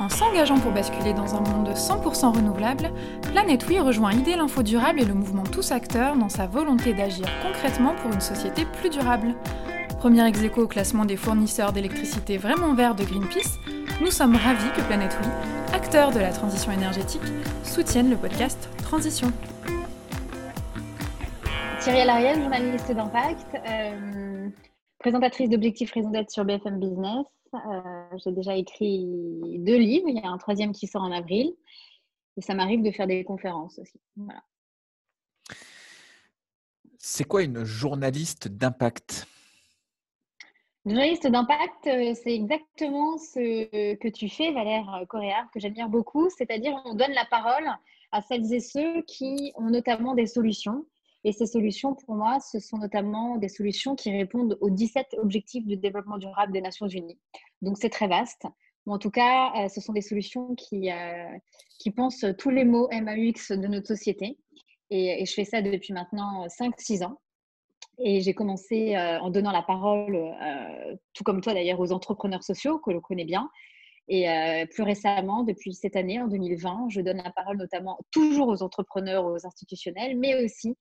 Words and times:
En 0.00 0.08
s'engageant 0.08 0.58
pour 0.58 0.72
basculer 0.72 1.12
dans 1.12 1.34
un 1.34 1.40
monde 1.40 1.68
100% 1.74 2.34
renouvelable, 2.34 2.90
Planète 3.32 3.66
Oui 3.68 3.78
rejoint 3.80 4.14
Idée 4.14 4.34
l'Info 4.34 4.62
Durable 4.62 5.02
et 5.02 5.04
le 5.04 5.12
mouvement 5.12 5.42
Tous 5.42 5.72
Acteurs 5.72 6.16
dans 6.16 6.30
sa 6.30 6.46
volonté 6.46 6.94
d'agir 6.94 7.26
concrètement 7.42 7.94
pour 7.96 8.10
une 8.10 8.22
société 8.22 8.64
plus 8.64 8.88
durable. 8.88 9.34
Premier 9.98 10.26
ex 10.26 10.40
au 10.56 10.66
classement 10.66 11.04
des 11.04 11.18
fournisseurs 11.18 11.72
d'électricité 11.72 12.38
vraiment 12.38 12.72
verts 12.72 12.94
de 12.94 13.04
Greenpeace, 13.04 13.58
nous 14.00 14.10
sommes 14.10 14.36
ravis 14.36 14.72
que 14.74 14.80
Planète 14.80 15.18
acteur 15.74 16.12
de 16.12 16.18
la 16.18 16.32
transition 16.32 16.72
énergétique, 16.72 17.20
soutienne 17.62 18.08
le 18.08 18.16
podcast 18.16 18.70
Transition. 18.82 19.30
Thierry 21.80 22.08
Ariel, 22.08 22.40
journaliste 22.40 22.90
d'impact, 22.90 23.54
euh, 23.54 24.29
présentatrice 25.00 25.48
d'Objectifs 25.48 25.92
Raison 25.92 26.10
d'être 26.10 26.30
sur 26.30 26.44
BFM 26.44 26.78
Business, 26.78 27.26
euh, 27.54 28.18
j'ai 28.22 28.30
déjà 28.30 28.54
écrit 28.54 29.06
deux 29.58 29.78
livres. 29.78 30.08
Il 30.08 30.16
y 30.16 30.24
a 30.24 30.28
un 30.28 30.38
troisième 30.38 30.72
qui 30.72 30.86
sort 30.86 31.02
en 31.02 31.10
avril. 31.10 31.52
Et 32.36 32.42
ça 32.42 32.54
m'arrive 32.54 32.82
de 32.82 32.92
faire 32.92 33.08
des 33.08 33.24
conférences 33.24 33.78
aussi. 33.78 34.00
C'est 36.98 37.24
quoi 37.24 37.42
une 37.42 37.64
journaliste 37.64 38.46
d'impact? 38.46 39.26
Une 40.84 40.92
journaliste 40.92 41.26
d'impact, 41.26 41.86
euh, 41.86 42.14
c'est 42.14 42.34
exactement 42.34 43.18
ce 43.18 43.94
que 43.96 44.08
tu 44.08 44.28
fais, 44.28 44.52
Valère 44.52 45.04
Coréard, 45.08 45.50
que 45.52 45.60
j'admire 45.60 45.88
beaucoup. 45.88 46.30
C'est-à-dire, 46.30 46.80
on 46.84 46.94
donne 46.94 47.12
la 47.12 47.24
parole 47.24 47.68
à 48.12 48.22
celles 48.22 48.52
et 48.52 48.60
ceux 48.60 49.02
qui 49.02 49.52
ont 49.56 49.70
notamment 49.70 50.14
des 50.14 50.26
solutions. 50.26 50.86
Et 51.24 51.32
ces 51.32 51.46
solutions, 51.46 51.94
pour 51.94 52.14
moi, 52.14 52.38
ce 52.40 52.58
sont 52.60 52.78
notamment 52.78 53.36
des 53.36 53.48
solutions 53.48 53.94
qui 53.94 54.10
répondent 54.10 54.56
aux 54.60 54.70
17 54.70 55.16
objectifs 55.18 55.66
du 55.66 55.76
développement 55.76 56.18
durable 56.18 56.52
des 56.52 56.62
Nations 56.62 56.88
Unies. 56.88 57.18
Donc, 57.60 57.76
c'est 57.78 57.90
très 57.90 58.08
vaste. 58.08 58.46
en 58.86 58.98
tout 58.98 59.10
cas, 59.10 59.52
euh, 59.56 59.68
ce 59.68 59.80
sont 59.80 59.92
des 59.92 60.00
solutions 60.00 60.54
qui, 60.54 60.90
euh, 60.90 61.28
qui 61.78 61.90
pensent 61.90 62.24
tous 62.38 62.50
les 62.50 62.64
mots 62.64 62.88
MAUX 62.90 63.52
de 63.52 63.66
notre 63.66 63.86
société. 63.86 64.38
Et, 64.88 65.24
je 65.24 65.32
fais 65.32 65.44
ça 65.44 65.60
depuis 65.60 65.92
maintenant 65.92 66.46
5-6 66.48 67.04
ans. 67.04 67.20
Et 68.02 68.22
j'ai 68.22 68.32
commencé 68.32 68.96
euh, 68.96 69.20
en 69.20 69.28
donnant 69.30 69.52
la 69.52 69.62
parole, 69.62 70.18
tout 71.12 71.22
comme 71.22 71.42
toi 71.42 71.52
d'ailleurs, 71.52 71.80
aux 71.80 71.92
entrepreneurs 71.92 72.42
sociaux 72.42 72.78
que 72.78 72.90
l'on 72.90 73.00
connaît 73.00 73.26
bien. 73.26 73.50
Et 74.08 74.26
plus 74.72 74.82
récemment, 74.82 75.44
depuis 75.44 75.72
cette 75.72 75.94
année, 75.94 76.20
en 76.20 76.26
2020, 76.26 76.88
je 76.88 77.00
donne 77.00 77.18
la 77.18 77.30
parole 77.30 77.58
notamment 77.58 77.96
toujours 78.10 78.48
aux 78.48 78.62
entrepreneurs, 78.64 79.24
aux 79.24 79.46
institutionnels, 79.46 80.18
mais 80.18 80.42
aussi 80.42 80.76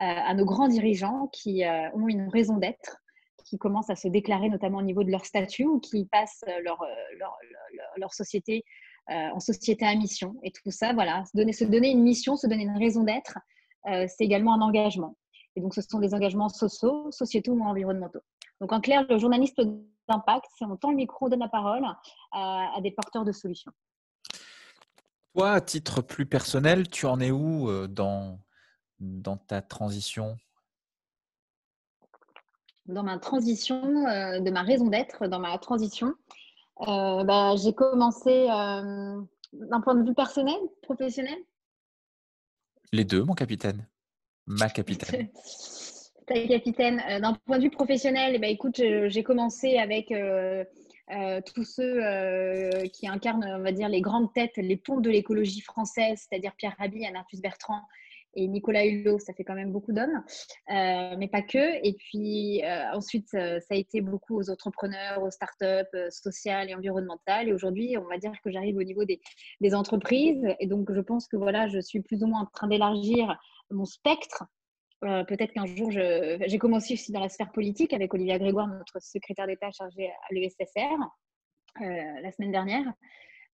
à 0.00 0.34
nos 0.34 0.44
grands 0.44 0.68
dirigeants 0.68 1.28
qui 1.32 1.62
ont 1.94 2.08
une 2.08 2.28
raison 2.28 2.56
d'être 2.56 3.02
qui 3.44 3.58
commencent 3.58 3.90
à 3.90 3.96
se 3.96 4.08
déclarer 4.08 4.48
notamment 4.48 4.78
au 4.78 4.82
niveau 4.82 5.04
de 5.04 5.10
leur 5.10 5.26
statut 5.26 5.66
ou 5.66 5.78
qui 5.78 6.06
passent 6.06 6.44
leur, 6.64 6.82
leur, 7.18 7.36
leur, 7.98 8.14
société 8.14 8.64
en 9.08 9.40
société 9.40 9.84
à 9.84 9.94
mission. 9.94 10.36
Et 10.42 10.52
tout 10.52 10.70
ça, 10.70 10.92
voilà, 10.92 11.24
se 11.26 11.36
donner, 11.36 11.52
se 11.52 11.64
donner 11.64 11.90
une 11.90 12.02
mission, 12.02 12.36
se 12.36 12.46
donner 12.46 12.62
une 12.62 12.78
raison 12.78 13.02
d'être, 13.04 13.38
c'est 13.84 14.24
également 14.24 14.54
un 14.54 14.60
engagement. 14.60 15.16
Et 15.56 15.60
donc, 15.60 15.74
ce 15.74 15.82
sont 15.82 15.98
des 15.98 16.14
engagements 16.14 16.48
sociaux, 16.48 17.10
sociétaux 17.10 17.52
ou 17.52 17.62
environnementaux. 17.62 18.22
Donc, 18.60 18.72
en 18.72 18.80
clair, 18.80 19.04
le 19.08 19.18
journaliste 19.18 19.60
d'impact, 20.08 20.46
c'est 20.56 20.64
on 20.64 20.76
tend 20.76 20.90
le 20.90 20.96
micro, 20.96 21.26
on 21.26 21.28
donne 21.28 21.40
la 21.40 21.48
parole 21.48 21.84
à, 22.32 22.78
des 22.82 22.90
porteurs 22.90 23.24
de 23.24 23.32
solutions. 23.32 23.72
Toi, 25.34 25.52
à 25.52 25.60
titre 25.60 26.02
plus 26.02 26.26
personnel, 26.26 26.88
tu 26.88 27.06
en 27.06 27.20
es 27.20 27.30
où 27.30 27.86
dans, 27.88 28.38
dans 29.02 29.36
ta 29.36 29.60
transition? 29.60 30.36
Dans 32.86 33.02
ma 33.02 33.18
transition, 33.18 34.06
euh, 34.06 34.40
de 34.40 34.50
ma 34.50 34.62
raison 34.62 34.86
d'être, 34.86 35.26
dans 35.26 35.38
ma 35.38 35.56
transition, 35.58 36.14
euh, 36.88 37.24
bah, 37.24 37.54
j'ai 37.56 37.74
commencé 37.74 38.48
euh, 38.48 39.20
d'un 39.52 39.80
point 39.82 39.94
de 39.94 40.08
vue 40.08 40.14
personnel, 40.14 40.56
professionnel 40.82 41.36
Les 42.92 43.04
deux, 43.04 43.22
mon 43.24 43.34
capitaine. 43.34 43.86
Ma 44.46 44.68
capitaine. 44.68 45.28
Ta 46.26 46.46
capitaine. 46.46 47.02
D'un 47.20 47.34
point 47.34 47.58
de 47.58 47.64
vue 47.64 47.70
professionnel, 47.70 48.32
eh 48.36 48.38
ben, 48.38 48.48
écoute, 48.48 48.76
j'ai 48.76 49.22
commencé 49.24 49.76
avec 49.78 50.06
tous 51.44 51.64
ceux 51.64 51.98
qui 52.92 53.08
incarnent, 53.08 53.44
on 53.44 53.62
va 53.62 53.72
dire, 53.72 53.88
les 53.88 54.00
grandes 54.00 54.32
têtes, 54.32 54.56
les 54.56 54.76
ponts 54.76 55.00
de 55.00 55.10
l'écologie 55.10 55.62
française, 55.62 56.24
c'est-à-dire 56.28 56.54
Pierre 56.54 56.76
Rabhi, 56.78 57.04
Anartus 57.04 57.40
Bertrand, 57.40 57.80
et 58.34 58.48
Nicolas 58.48 58.84
Hulot, 58.86 59.18
ça 59.18 59.32
fait 59.34 59.44
quand 59.44 59.54
même 59.54 59.72
beaucoup 59.72 59.92
d'hommes, 59.92 60.22
euh, 60.70 61.16
mais 61.18 61.28
pas 61.28 61.42
que. 61.42 61.86
Et 61.86 61.94
puis 61.94 62.64
euh, 62.64 62.92
ensuite, 62.92 63.28
euh, 63.34 63.60
ça 63.60 63.74
a 63.74 63.76
été 63.76 64.00
beaucoup 64.00 64.38
aux 64.38 64.50
entrepreneurs, 64.50 65.22
aux 65.22 65.30
startups 65.30 66.10
sociales 66.10 66.70
et 66.70 66.74
environnementales. 66.74 67.48
Et 67.48 67.52
aujourd'hui, 67.52 67.96
on 67.98 68.08
va 68.08 68.18
dire 68.18 68.32
que 68.42 68.50
j'arrive 68.50 68.76
au 68.76 68.82
niveau 68.82 69.04
des, 69.04 69.20
entreprises. 69.74 70.44
Et 70.60 70.66
donc, 70.66 70.92
je 70.92 71.00
pense 71.00 71.26
que 71.28 71.36
voilà, 71.36 71.68
je 71.68 71.80
suis 71.80 72.00
plus 72.00 72.22
ou 72.22 72.26
moins 72.26 72.42
en 72.42 72.46
train 72.46 72.68
d'élargir 72.68 73.38
mon 73.70 73.84
spectre. 73.84 74.44
Peut-être 75.00 75.52
qu'un 75.52 75.66
jour, 75.66 75.90
j'ai 75.90 76.58
commencé 76.58 76.94
aussi 76.94 77.10
dans 77.10 77.20
la 77.20 77.28
sphère 77.28 77.50
politique 77.50 77.92
avec 77.92 78.12
Olivia 78.14 78.38
Grégoire, 78.38 78.68
notre 78.68 79.00
secrétaire 79.00 79.46
d'État 79.46 79.70
chargé 79.72 80.08
à 80.08 80.34
l'ESSR, 80.34 80.96
la 81.80 82.32
semaine 82.32 82.52
dernière. 82.52 82.84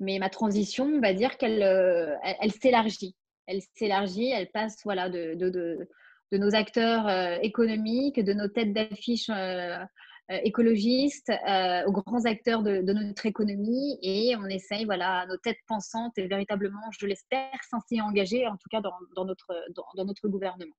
Mais 0.01 0.19
ma 0.19 0.29
transition, 0.29 0.87
on 0.87 1.01
va 1.01 1.15
dire 1.15 1.39
qu'elle 1.39 1.63
elle 1.63 2.53
s'élargit 2.53 3.15
elle 3.49 3.63
s'élargit, 3.75 4.31
elle 4.31 4.51
passe 4.51 4.79
voilà, 4.85 5.09
de, 5.09 5.89
nos 6.33 6.55
acteurs 6.55 7.09
euh, 7.09 7.39
économiques, 7.43 8.23
de 8.23 8.35
nos 8.35 8.47
têtes 8.47 8.73
d'affiche 8.73 9.31
euh, 9.31 9.79
euh, 10.31 10.39
écologistes 10.45 11.33
aux 11.87 11.93
grands 11.93 12.27
acteurs 12.27 12.63
de, 12.63 12.81
notre 12.93 13.25
économie 13.25 13.99
et 14.03 14.37
on 14.37 14.45
essaye, 14.45 14.85
voilà, 14.85 15.27
nos 15.27 15.39
têtes 15.39 15.59
pensantes 15.67 16.17
et 16.19 16.29
véritablement, 16.29 16.91
je 16.91 17.07
l'espère, 17.07 17.51
s'y 17.89 18.01
engager, 18.03 18.47
en 18.47 18.57
tout 18.57 18.69
cas 18.71 18.83
dans, 18.83 19.25
notre 19.25 20.29
gouvernement. 20.29 20.75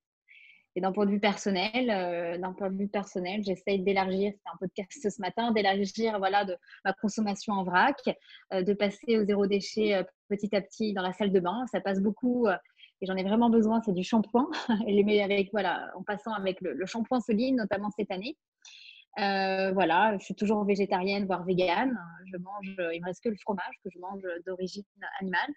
Et 0.79 0.81
d'un 0.81 0.93
point 0.93 1.05
de 1.05 1.11
vue 1.11 1.19
personnel, 1.19 2.39
d'un 2.39 2.53
point 2.53 2.69
de 2.69 2.77
vue 2.77 2.87
personnel, 2.87 3.43
j'essaye 3.43 3.79
d'élargir, 3.79 4.31
c'est 4.33 4.49
un 4.49 4.55
podcast 4.61 5.09
ce 5.09 5.21
matin, 5.21 5.51
d'élargir 5.51 6.19
voilà, 6.19 6.45
ma 6.85 6.93
consommation 6.93 7.51
en 7.51 7.65
vrac, 7.65 7.97
de 8.53 8.73
passer 8.73 9.17
au 9.17 9.25
zéro 9.25 9.45
déchet 9.45 10.05
petit 10.29 10.55
à 10.55 10.61
petit 10.61 10.93
dans 10.93 11.01
la 11.01 11.11
salle 11.11 11.33
de 11.33 11.39
bain. 11.41 11.65
Ça 11.69 11.81
passe 11.81 11.99
beaucoup 11.99 12.47
et 13.01 13.05
j'en 13.05 13.15
ai 13.15 13.23
vraiment 13.23 13.49
besoin, 13.49 13.81
c'est 13.81 13.93
du 13.93 14.03
shampoing. 14.03 14.49
Et 14.87 15.21
avec, 15.21 15.49
voilà, 15.51 15.91
en 15.95 16.03
passant 16.03 16.33
avec 16.33 16.59
le, 16.61 16.85
shampoing 16.85 17.21
solide, 17.21 17.55
notamment 17.55 17.89
cette 17.91 18.11
année. 18.11 18.37
Euh, 19.19 19.71
voilà, 19.71 20.17
je 20.17 20.23
suis 20.23 20.35
toujours 20.35 20.63
végétarienne, 20.65 21.25
voire 21.25 21.43
végane. 21.43 21.97
Je 22.31 22.37
mange, 22.37 22.75
il 22.93 23.01
me 23.01 23.05
reste 23.05 23.23
que 23.23 23.29
le 23.29 23.37
fromage 23.37 23.75
que 23.83 23.89
je 23.91 23.99
mange 23.99 24.21
d'origine 24.45 24.83
animale. 25.19 25.53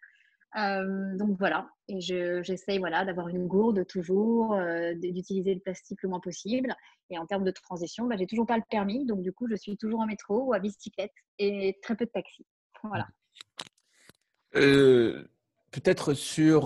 Euh, 0.56 1.16
donc 1.16 1.38
voilà, 1.38 1.70
et 1.88 2.00
j'essaye 2.00 2.78
voilà, 2.78 3.06
d'avoir 3.06 3.28
une 3.28 3.46
gourde 3.46 3.86
toujours, 3.86 4.52
euh, 4.52 4.92
d'utiliser 4.94 5.54
le 5.54 5.60
plastique 5.60 6.02
le 6.02 6.10
moins 6.10 6.20
possible. 6.20 6.74
Et 7.10 7.18
en 7.18 7.26
termes 7.26 7.44
de 7.44 7.50
transition, 7.50 8.06
bah, 8.06 8.16
j'ai 8.18 8.26
toujours 8.26 8.46
pas 8.46 8.56
le 8.56 8.62
permis, 8.68 9.06
donc 9.06 9.22
du 9.22 9.32
coup, 9.32 9.48
je 9.48 9.54
suis 9.54 9.76
toujours 9.76 10.00
en 10.00 10.06
métro 10.06 10.44
ou 10.44 10.52
à 10.52 10.58
bicyclette 10.58 11.12
et 11.38 11.78
très 11.82 11.96
peu 11.96 12.04
de 12.04 12.10
taxi. 12.10 12.46
Voilà. 12.82 13.08
Peut-être 15.70 16.12
sur 16.12 16.64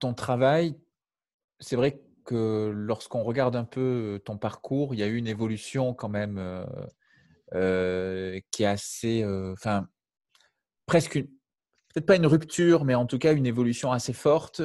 ton 0.00 0.14
travail, 0.14 0.76
c'est 1.60 1.76
vrai 1.76 2.00
que 2.24 2.72
lorsqu'on 2.74 3.22
regarde 3.22 3.54
un 3.54 3.64
peu 3.64 4.20
ton 4.24 4.36
parcours, 4.36 4.94
il 4.94 4.98
y 4.98 5.02
a 5.04 5.06
eu 5.06 5.16
une 5.16 5.28
évolution 5.28 5.94
quand 5.94 6.08
même 6.08 6.66
qui 7.52 8.62
est 8.64 8.66
assez, 8.66 9.24
enfin, 9.52 9.86
presque, 10.86 11.22
peut-être 11.92 12.06
pas 12.06 12.16
une 12.16 12.26
rupture, 12.26 12.84
mais 12.84 12.94
en 12.94 13.06
tout 13.06 13.18
cas 13.18 13.32
une 13.32 13.46
évolution 13.46 13.92
assez 13.92 14.12
forte 14.12 14.62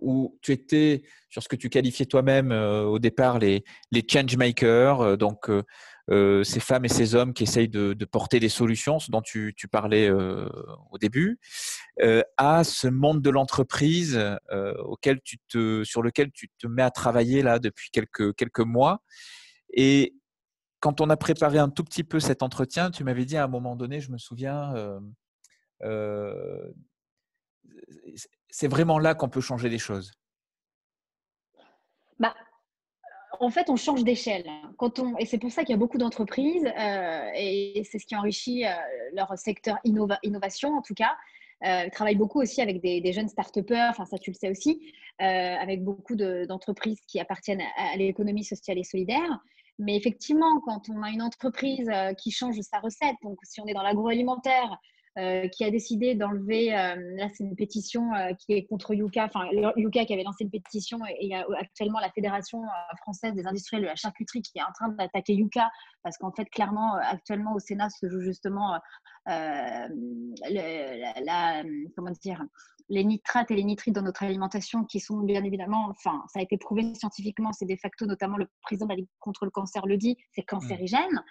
où 0.00 0.38
tu 0.42 0.52
étais 0.52 1.02
sur 1.28 1.42
ce 1.42 1.48
que 1.48 1.56
tu 1.56 1.68
qualifiais 1.68 2.06
toi-même 2.06 2.52
au 2.52 2.98
départ 2.98 3.38
les, 3.38 3.64
les 3.90 4.04
change 4.08 4.36
makers, 4.36 5.18
donc 5.18 5.48
euh, 6.10 6.42
ces 6.42 6.60
femmes 6.60 6.84
et 6.84 6.88
ces 6.88 7.14
hommes 7.14 7.32
qui 7.32 7.44
essayent 7.44 7.68
de, 7.68 7.94
porter 8.04 8.40
des 8.40 8.48
solutions, 8.48 8.98
ce 8.98 9.10
dont 9.10 9.22
tu, 9.22 9.54
parlais 9.70 10.10
euh, 10.10 10.48
au 10.90 10.98
début, 10.98 11.38
euh, 12.02 12.22
à 12.36 12.64
ce 12.64 12.88
monde 12.88 13.22
de 13.22 13.30
l'entreprise 13.30 14.20
auquel 14.84 15.20
tu 15.22 15.38
te, 15.48 15.84
sur 15.84 16.02
lequel 16.02 16.30
tu 16.32 16.48
te 16.58 16.66
mets 16.66 16.82
à 16.82 16.90
travailler 16.90 17.42
là 17.42 17.58
depuis 17.58 17.90
quelques, 17.90 18.34
quelques 18.34 18.60
mois. 18.60 19.02
Et 19.72 20.14
quand 20.80 21.00
on 21.00 21.08
a 21.10 21.16
préparé 21.16 21.58
un 21.58 21.68
tout 21.68 21.84
petit 21.84 22.04
peu 22.04 22.18
cet 22.18 22.42
entretien, 22.42 22.90
tu 22.90 23.04
m'avais 23.04 23.24
dit 23.24 23.36
à 23.36 23.44
un 23.44 23.48
moment 23.48 23.76
donné, 23.76 24.00
je 24.00 24.10
me 24.10 24.18
souviens, 24.18 24.74
c'est 28.48 28.68
vraiment 28.68 28.98
là 28.98 29.14
qu'on 29.14 29.28
peut 29.28 29.40
changer 29.40 29.68
les 29.68 29.78
choses. 29.78 30.12
Bah, 32.18 32.34
en 33.40 33.50
fait, 33.50 33.68
on 33.70 33.76
change 33.76 34.04
d'échelle. 34.04 34.48
Quand 34.76 34.98
on, 34.98 35.16
et 35.16 35.26
c'est 35.26 35.38
pour 35.38 35.50
ça 35.50 35.64
qu'il 35.64 35.70
y 35.70 35.74
a 35.74 35.78
beaucoup 35.78 35.98
d'entreprises, 35.98 36.64
euh, 36.64 37.30
et 37.34 37.82
c'est 37.90 37.98
ce 37.98 38.06
qui 38.06 38.14
enrichit 38.14 38.64
euh, 38.64 38.70
leur 39.14 39.36
secteur 39.36 39.78
innovation 39.84 40.76
en 40.76 40.82
tout 40.82 40.94
cas. 40.94 41.16
Euh, 41.64 41.88
travaillent 41.90 42.16
beaucoup 42.16 42.40
aussi 42.40 42.60
avec 42.60 42.80
des, 42.80 43.12
jeunes 43.12 43.28
start-upers, 43.28 43.90
enfin 43.90 44.04
ça 44.04 44.18
tu 44.18 44.30
le 44.30 44.34
sais 44.34 44.50
aussi, 44.50 44.92
euh, 45.20 45.24
avec 45.24 45.84
beaucoup 45.84 46.16
d'entreprises 46.16 47.00
qui 47.06 47.20
appartiennent 47.20 47.62
à, 47.76 47.96
l'économie 47.96 48.44
sociale 48.44 48.78
et 48.78 48.84
solidaire. 48.84 49.38
Mais 49.78 49.96
effectivement, 49.96 50.60
quand 50.66 50.88
on 50.88 51.02
a 51.02 51.10
une 51.10 51.22
entreprise 51.22 51.90
qui 52.18 52.30
change 52.30 52.60
sa 52.60 52.78
recette, 52.80 53.16
donc 53.22 53.38
si 53.44 53.60
on 53.60 53.66
est 53.66 53.74
dans 53.74 53.82
l'agroalimentaire, 53.82 54.76
euh, 55.18 55.46
qui 55.48 55.62
a 55.62 55.70
décidé 55.70 56.14
d'enlever, 56.14 56.74
euh, 56.74 56.94
là 57.16 57.28
c'est 57.34 57.44
une 57.44 57.54
pétition 57.54 58.14
euh, 58.14 58.32
qui 58.32 58.54
est 58.54 58.64
contre 58.64 58.94
Yuka, 58.94 59.26
enfin 59.26 59.46
Yuka 59.76 60.06
qui 60.06 60.14
avait 60.14 60.22
lancé 60.22 60.44
une 60.44 60.50
pétition 60.50 61.04
et 61.06 61.18
il 61.20 61.28
y 61.28 61.34
a 61.34 61.44
actuellement 61.60 62.00
la 62.00 62.10
Fédération 62.12 62.62
française 63.02 63.34
des 63.34 63.46
industriels 63.46 63.82
de 63.82 63.88
la 63.88 63.94
charcuterie 63.94 64.40
qui 64.40 64.58
est 64.58 64.62
en 64.62 64.72
train 64.72 64.88
d'attaquer 64.88 65.34
Yuka 65.34 65.70
parce 66.02 66.16
qu'en 66.16 66.32
fait 66.32 66.46
clairement 66.46 66.94
actuellement 66.94 67.52
au 67.52 67.58
Sénat 67.58 67.90
se 67.90 68.08
joue 68.08 68.22
justement 68.22 68.80
la, 69.26 69.88
comment 71.94 72.10
dire, 72.22 72.42
les 72.88 73.04
nitrates 73.04 73.50
et 73.50 73.54
les 73.54 73.64
nitrites 73.64 73.94
dans 73.94 74.00
notre 74.00 74.22
alimentation 74.22 74.84
qui 74.84 74.98
sont 74.98 75.18
bien 75.18 75.44
évidemment, 75.44 75.88
enfin 75.90 76.24
ça 76.32 76.40
a 76.40 76.42
été 76.42 76.56
prouvé 76.56 76.94
scientifiquement, 76.94 77.52
c'est 77.52 77.66
de 77.66 77.76
facto 77.76 78.06
notamment 78.06 78.38
le 78.38 78.46
président 78.62 78.86
de 78.86 78.92
la 78.92 78.96
Ligue 78.96 79.08
contre 79.20 79.44
le 79.44 79.50
cancer 79.50 79.84
le 79.84 79.98
dit, 79.98 80.16
c'est 80.34 80.42
cancérigène. 80.42 81.22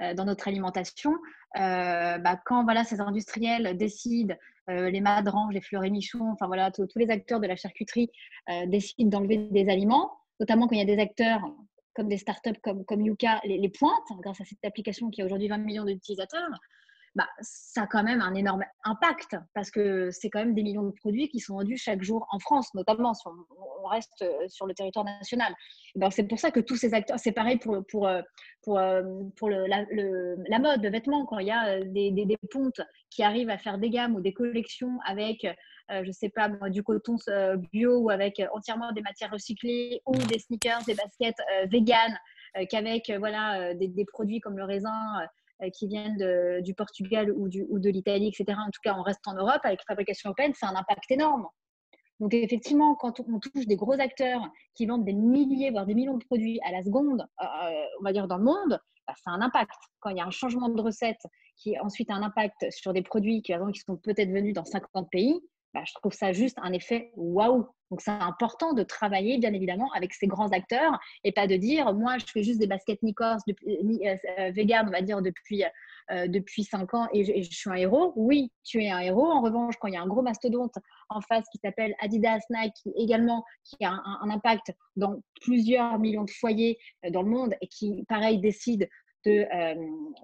Euh, 0.00 0.14
dans 0.14 0.24
notre 0.24 0.48
alimentation, 0.48 1.12
euh, 1.56 2.18
bah, 2.18 2.40
quand 2.46 2.64
voilà, 2.64 2.84
ces 2.84 3.00
industriels 3.00 3.76
décident, 3.76 4.34
euh, 4.70 4.88
les 4.88 5.00
madranges, 5.00 5.52
les 5.52 5.60
fleurs 5.60 5.84
et 5.84 5.90
michons, 5.90 6.30
enfin 6.30 6.46
voilà, 6.46 6.70
tous 6.70 6.88
les 6.96 7.10
acteurs 7.10 7.40
de 7.40 7.46
la 7.46 7.56
charcuterie 7.56 8.10
décident 8.66 9.10
d'enlever 9.10 9.36
des 9.50 9.68
aliments, 9.68 10.12
notamment 10.38 10.68
quand 10.68 10.74
il 10.74 10.78
y 10.78 10.82
a 10.92 10.96
des 10.96 11.00
acteurs 11.00 11.42
comme 11.94 12.08
des 12.08 12.18
startups 12.18 12.60
comme, 12.62 12.84
comme 12.84 13.02
Yuka 13.02 13.40
les, 13.44 13.58
les 13.58 13.68
pointent, 13.68 14.12
grâce 14.20 14.40
à 14.40 14.44
cette 14.44 14.64
application 14.64 15.10
qui 15.10 15.22
a 15.22 15.24
aujourd'hui 15.24 15.48
20 15.48 15.58
millions 15.58 15.84
d'utilisateurs, 15.84 16.48
bah, 17.16 17.28
ça 17.40 17.82
a 17.82 17.86
quand 17.88 18.04
même 18.04 18.20
un 18.20 18.34
énorme 18.34 18.62
impact 18.84 19.36
parce 19.52 19.70
que 19.72 20.10
c'est 20.12 20.30
quand 20.30 20.38
même 20.38 20.54
des 20.54 20.62
millions 20.62 20.84
de 20.84 20.92
produits 20.92 21.28
qui 21.28 21.40
sont 21.40 21.54
vendus 21.54 21.76
chaque 21.76 22.02
jour 22.02 22.26
en 22.30 22.38
France, 22.38 22.72
notamment 22.74 23.14
si 23.14 23.26
on, 23.26 23.88
reste 23.88 24.22
euh, 24.22 24.46
sur 24.46 24.66
le 24.66 24.74
territoire 24.74 25.04
national. 25.04 25.52
C'est 26.10 26.28
pour 26.28 26.38
ça 26.38 26.52
que 26.52 26.60
tous 26.60 26.76
ces 26.76 26.94
acteurs, 26.94 27.18
c'est 27.18 27.32
pareil 27.32 27.58
pour, 27.58 27.84
pour, 27.90 28.06
euh, 28.06 28.22
pour, 28.62 28.78
euh, 28.78 29.02
pour 29.36 29.48
le, 29.48 29.66
la, 29.66 29.84
la, 29.90 30.58
mode, 30.60 30.82
le 30.82 30.90
vêtement, 30.90 31.26
quand 31.26 31.40
il 31.40 31.48
y 31.48 31.50
a 31.50 31.80
des, 31.82 32.12
des, 32.12 32.36
pontes 32.52 32.80
qui 33.10 33.24
arrivent 33.24 33.50
à 33.50 33.58
faire 33.58 33.78
des 33.78 33.90
gammes 33.90 34.14
ou 34.14 34.20
des 34.20 34.32
collections 34.32 35.00
avec, 35.06 35.46
je 35.88 36.06
ne 36.06 36.12
sais 36.12 36.28
pas, 36.28 36.48
du 36.68 36.84
coton 36.84 37.16
bio 37.72 37.98
ou 37.98 38.10
avec 38.10 38.40
entièrement 38.52 38.92
des 38.92 39.02
matières 39.02 39.32
recyclées 39.32 40.00
ou 40.06 40.16
des 40.16 40.38
sneakers, 40.38 40.84
des 40.84 40.94
baskets 40.94 41.40
vegan 41.66 42.16
qu'avec 42.68 43.12
voilà, 43.18 43.74
des, 43.74 43.88
des, 43.88 44.04
produits 44.04 44.40
comme 44.40 44.56
le 44.56 44.64
raisin 44.64 45.20
euh, 45.20 45.26
qui 45.72 45.86
viennent 45.86 46.62
du 46.62 46.74
Portugal 46.74 47.30
ou, 47.32 47.48
de 47.48 47.90
l'Italie, 47.90 48.28
etc. 48.28 48.58
En 48.58 48.70
tout 48.70 48.80
cas, 48.82 48.94
on 48.98 49.02
reste 49.02 49.26
en 49.26 49.34
Europe 49.34 49.60
avec 49.64 49.80
fabrication 49.86 50.30
européenne, 50.30 50.52
c'est 50.54 50.66
un 50.66 50.76
impact 50.76 51.10
énorme. 51.10 51.46
Donc 52.20 52.34
effectivement, 52.34 52.94
quand 52.94 53.18
on 53.20 53.40
touche 53.40 53.66
des 53.66 53.76
gros 53.76 53.98
acteurs 53.98 54.42
qui 54.74 54.86
vendent 54.86 55.04
des 55.04 55.14
milliers, 55.14 55.70
voire 55.70 55.86
des 55.86 55.94
millions 55.94 56.18
de 56.18 56.24
produits 56.24 56.60
à 56.66 56.70
la 56.70 56.82
seconde, 56.82 57.26
euh, 57.42 57.46
on 57.98 58.04
va 58.04 58.12
dire 58.12 58.28
dans 58.28 58.36
le 58.36 58.44
monde, 58.44 58.78
bah, 59.06 59.14
c'est 59.16 59.30
un 59.30 59.40
impact. 59.40 59.72
Quand 60.00 60.10
il 60.10 60.18
y 60.18 60.20
a 60.20 60.26
un 60.26 60.30
changement 60.30 60.68
de 60.68 60.80
recette 60.80 61.22
qui 61.56 61.78
ensuite 61.80 62.10
a 62.10 62.14
un 62.14 62.22
impact 62.22 62.70
sur 62.70 62.92
des 62.92 63.02
produits 63.02 63.42
qui, 63.42 63.54
qui 63.72 63.80
sont 63.80 63.96
peut-être 63.96 64.30
venus 64.30 64.54
dans 64.54 64.66
50 64.66 65.08
pays, 65.10 65.40
bah, 65.72 65.82
je 65.86 65.94
trouve 65.94 66.12
ça 66.12 66.32
juste 66.32 66.58
un 66.62 66.72
effet 66.72 67.12
waouh. 67.14 67.66
Donc, 67.90 68.00
c'est 68.00 68.10
important 68.10 68.72
de 68.72 68.82
travailler, 68.82 69.38
bien 69.38 69.52
évidemment, 69.52 69.90
avec 69.94 70.14
ces 70.14 70.26
grands 70.28 70.50
acteurs 70.50 70.98
et 71.24 71.32
pas 71.32 71.46
de 71.46 71.56
dire, 71.56 71.92
moi, 71.92 72.18
je 72.18 72.26
fais 72.26 72.42
juste 72.42 72.60
des 72.60 72.68
baskets 72.68 73.02
Nikos, 73.02 73.38
depuis, 73.46 74.06
euh, 74.06 74.16
euh, 74.38 74.50
vegan, 74.52 74.86
on 74.86 74.92
va 74.92 75.02
dire, 75.02 75.22
depuis, 75.22 75.64
euh, 76.12 76.28
depuis 76.28 76.64
5 76.64 76.94
ans 76.94 77.08
et 77.12 77.42
je, 77.42 77.50
suis 77.50 77.70
un 77.70 77.74
héros. 77.74 78.12
Oui, 78.16 78.52
tu 78.64 78.82
es 78.82 78.90
un 78.90 79.00
héros. 79.00 79.26
En 79.26 79.40
revanche, 79.40 79.74
quand 79.80 79.88
il 79.88 79.94
y 79.94 79.96
a 79.96 80.02
un 80.02 80.06
gros 80.06 80.22
mastodonte 80.22 80.74
en 81.08 81.20
face 81.20 81.44
qui 81.50 81.58
s'appelle 81.62 81.94
Adidas, 82.00 82.40
Nike, 82.50 82.74
qui 82.74 82.92
également 82.96 83.44
qui 83.64 83.84
a 83.84 83.90
un, 83.90 84.30
impact 84.30 84.72
dans 84.96 85.20
plusieurs 85.40 85.98
millions 85.98 86.24
de 86.24 86.30
foyers 86.30 86.78
dans 87.10 87.22
le 87.22 87.30
monde 87.30 87.54
et 87.60 87.66
qui, 87.66 88.04
pareil, 88.08 88.38
décide 88.38 88.88
de, 89.24 89.46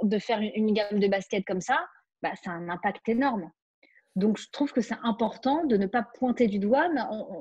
de 0.02 0.19
faire 0.19 0.40
une, 0.40 0.72
gamme 0.72 1.00
de 1.00 1.08
baskets 1.08 1.44
comme 1.44 1.60
ça, 1.60 1.84
bah, 2.22 2.31
c'est 2.43 2.50
un 2.50 2.69
impact 2.69 3.08
énorme. 3.08 3.50
Donc, 4.16 4.38
je 4.38 4.48
trouve 4.50 4.72
que 4.72 4.80
c'est 4.80 4.96
important 5.02 5.64
de 5.66 5.76
ne 5.76 5.86
pas 5.86 6.02
pointer 6.02 6.46
du 6.46 6.58
doigt, 6.58 6.88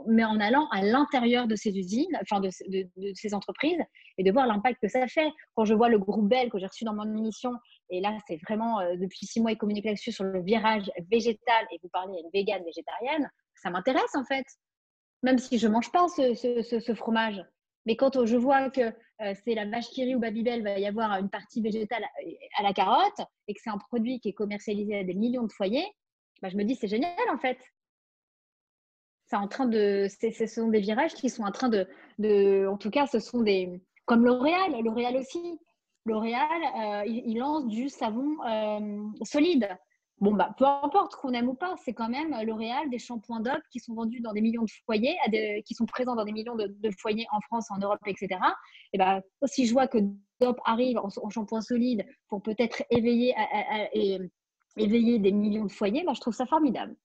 mais 0.08 0.26
en 0.26 0.40
allant 0.42 0.68
à 0.72 0.84
l'intérieur 0.84 1.48
de 1.48 1.56
ces 1.56 1.70
usines, 1.70 2.20
enfin 2.22 2.42
de, 2.42 2.50
ces 2.50 3.34
entreprises, 3.34 3.80
et 4.18 4.24
de 4.24 4.32
voir 4.32 4.46
l'impact 4.46 4.82
que 4.82 4.90
ça 4.90 5.08
fait. 5.08 5.32
Quand 5.56 5.64
je 5.64 5.74
vois 5.74 5.88
le 5.88 5.98
groupe 5.98 6.28
Bell 6.28 6.50
que 6.50 6.60
j'ai 6.60 6.68
reçu 6.68 6.84
dans 6.84 6.94
mon 6.94 7.18
émission, 7.18 7.54
et 7.90 8.02
là, 8.02 8.18
c'est 8.28 8.38
vraiment 8.46 8.82
euh, 8.82 8.98
depuis 8.98 9.26
six 9.26 9.40
mois, 9.40 9.54
ils 9.54 9.58
communiquent 9.58 9.86
là-dessus 9.86 10.12
sur 10.12 10.26
le 10.26 10.42
virage 10.44 10.92
végétal, 11.10 11.66
et 11.72 11.80
vous 11.82 11.88
parlez 11.94 12.18
à 12.18 12.20
une 12.20 12.30
végane 12.34 12.64
végétarienne, 12.66 13.32
ça 13.56 13.70
m'intéresse 13.70 14.14
en 14.16 14.26
fait. 14.26 14.46
Même 15.24 15.38
si 15.38 15.58
je 15.58 15.68
ne 15.68 15.72
mange 15.72 15.92
pas 15.94 16.06
ce, 16.10 16.94
fromage. 16.94 17.42
Mais 17.86 17.96
quand 17.96 18.26
je 18.26 18.36
vois 18.36 18.70
que 18.70 18.82
euh, 18.82 19.34
c'est 19.46 19.56
la 19.56 19.66
vache 19.66 19.88
qui 19.92 20.14
ou 20.14 20.20
Babybel, 20.20 20.62
va 20.62 20.78
y 20.78 20.88
avoir 20.88 21.12
une 21.20 21.30
partie 21.30 21.62
végétale 21.62 22.04
à 22.58 22.64
la 22.64 22.74
carotte, 22.74 23.22
et 23.48 23.54
que 23.54 23.62
c'est 23.64 23.70
un 23.70 23.78
produit 23.78 24.20
qui 24.20 24.30
est 24.30 24.34
commercialisé 24.34 24.98
à 24.98 25.04
des 25.06 25.14
millions 25.14 25.44
de 25.44 25.54
foyers, 25.54 25.88
bah, 26.42 26.50
je 26.50 26.58
me 26.58 26.64
dis 26.64 26.76
c'est 26.76 26.88
génial 26.88 27.30
en 27.32 27.38
fait. 27.38 27.60
C'est 29.28 29.36
en 29.38 29.48
train 29.48 29.66
de, 29.66 30.08
ce 30.08 30.46
sont 30.46 30.68
des 30.68 30.80
virages 30.80 31.16
qui 31.16 31.30
sont 31.30 31.44
en 31.44 31.52
train 31.52 31.70
de, 31.70 32.68
en 32.68 32.78
tout 32.78 32.92
cas, 32.92 33.08
ce 33.08 33.20
sont 33.20 33.42
des, 33.42 33.82
comme 34.06 34.24
L'Oréal, 34.24 34.76
L'Oréal 34.84 35.18
aussi. 35.18 35.60
L'Oréal, 36.06 36.46
euh, 36.80 37.04
il, 37.08 37.40
lance 37.40 37.66
du 37.66 37.90
savon 37.90 38.38
euh, 38.48 39.02
solide. 39.24 39.68
Bon, 40.20 40.34
bah, 40.34 40.54
peu 40.60 40.66
importe 40.66 41.16
qu'on 41.16 41.34
aime 41.34 41.50
ou 41.50 41.56
pas, 41.56 41.74
c'est 41.84 41.94
quand 41.94 42.08
même 42.08 42.40
L'Oréal, 42.44 42.88
des 42.92 43.00
shampoings 43.00 43.40
DOP 43.40 43.60
qui 43.72 43.80
sont 43.80 43.96
vendus 43.96 44.22
dans 44.22 44.32
des 44.32 44.42
millions 44.42 44.62
de 44.62 44.70
foyers, 44.86 45.18
qui 45.66 45.74
sont 45.74 45.88
présents 45.88 46.16
dans 46.16 46.24
des 46.24 46.32
millions 46.32 46.56
de, 46.56 46.92
foyers 47.00 47.26
en 47.32 47.42
France, 47.42 47.72
en 47.72 47.80
Europe, 47.80 48.00
etc. 48.06 48.40
Et 48.94 49.00
bah, 49.00 49.22
si 49.46 49.66
je 49.66 49.74
vois 49.74 49.88
que 49.88 49.98
DOP 50.40 50.60
arrive 50.66 51.00
en, 51.00 51.10
shampoing 51.32 51.62
solide 51.62 52.06
pour 52.30 52.44
peut-être 52.44 52.84
éveiller 52.92 53.34
et 53.94 54.20
éveiller 54.78 55.20
des 55.20 55.32
millions 55.32 55.66
de 55.66 55.72
foyers, 55.72 56.04
bah, 56.06 56.14
je 56.14 56.22
trouve 56.22 56.34
ça 56.34 56.46
formidable. 56.46 56.96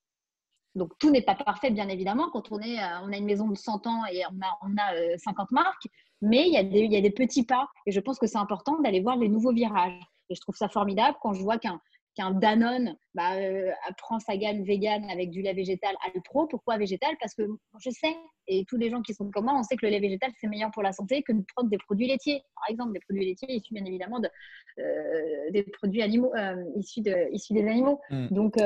Donc, 0.75 0.93
tout 0.99 1.11
n'est 1.11 1.23
pas 1.23 1.35
parfait, 1.35 1.71
bien 1.71 1.89
évidemment, 1.89 2.31
quand 2.31 2.53
on, 2.53 2.61
est, 2.61 2.79
euh, 2.79 3.01
on 3.03 3.13
a 3.13 3.17
une 3.17 3.25
maison 3.25 3.49
de 3.49 3.57
100 3.57 3.87
ans 3.87 4.03
et 4.13 4.23
on 4.27 4.41
a, 4.41 4.59
on 4.63 4.77
a 4.77 5.19
50 5.19 5.49
euh, 5.53 5.55
marques, 5.55 5.89
mais 6.23 6.47
il 6.47 6.53
y, 6.53 6.57
a 6.57 6.63
des, 6.63 6.81
il 6.81 6.93
y 6.93 6.97
a 6.97 7.01
des 7.01 7.11
petits 7.11 7.45
pas. 7.45 7.69
Et 7.87 7.93
je 7.93 8.01
pense 8.01 8.19
que 8.19 8.27
c'est 8.27 8.39
important 8.39 8.79
d'aller 8.81 9.01
voir 9.01 9.17
les 9.17 9.29
nouveaux 9.29 9.53
virages. 9.53 10.01
Et 10.29 10.35
je 10.37 10.41
trouve 10.41 10.55
ça 10.55 10.69
formidable 10.69 11.17
quand 11.21 11.33
je 11.33 11.43
vois 11.43 11.59
qu'un 11.59 11.81
qu'un 12.21 12.33
Danone 12.33 12.97
bah, 13.15 13.35
euh, 13.37 13.71
prend 13.97 14.21
sa 14.21 14.37
gamme 14.37 14.63
vegan 14.63 15.09
avec 15.11 15.31
du 15.31 15.43
lait 15.43 15.55
végétal 15.55 15.95
Alpro. 16.07 16.47
Pourquoi 16.47 16.77
végétal? 16.77 17.15
Parce 17.21 17.35
que 17.35 17.43
je 17.83 17.91
sais, 17.91 18.15
et 18.47 18.65
tous 18.69 18.77
les 18.77 18.91
gens 18.91 19.01
qui 19.01 19.15
sont 19.15 19.31
comme 19.31 19.45
moi, 19.45 19.55
on 19.57 19.63
sait 19.63 19.77
que 19.77 19.87
le 19.87 19.93
lait 19.93 20.01
végétal, 20.01 20.31
c'est 20.41 20.47
meilleur 20.47 20.71
pour 20.71 20.83
la 20.83 20.93
santé 20.93 21.23
que 21.23 21.33
de 21.33 21.43
prendre 21.55 21.71
des 21.71 21.79
produits 21.79 22.07
laitiers. 22.07 22.43
Par 22.55 22.71
exemple, 22.71 22.93
des 22.93 23.01
produits 23.01 23.25
laitiers 23.25 23.55
issus 23.55 23.73
bien 23.73 23.85
évidemment 23.85 24.21
de, 24.21 24.29
euh, 24.79 25.51
des 25.51 25.63
produits 25.63 26.03
animaux, 26.03 26.33
euh, 26.37 26.63
issus, 26.77 27.01
de, 27.01 27.33
issus 27.33 27.55
des 27.55 27.67
animaux. 27.67 28.01
Mm. 28.11 28.29
Donc, 28.31 28.57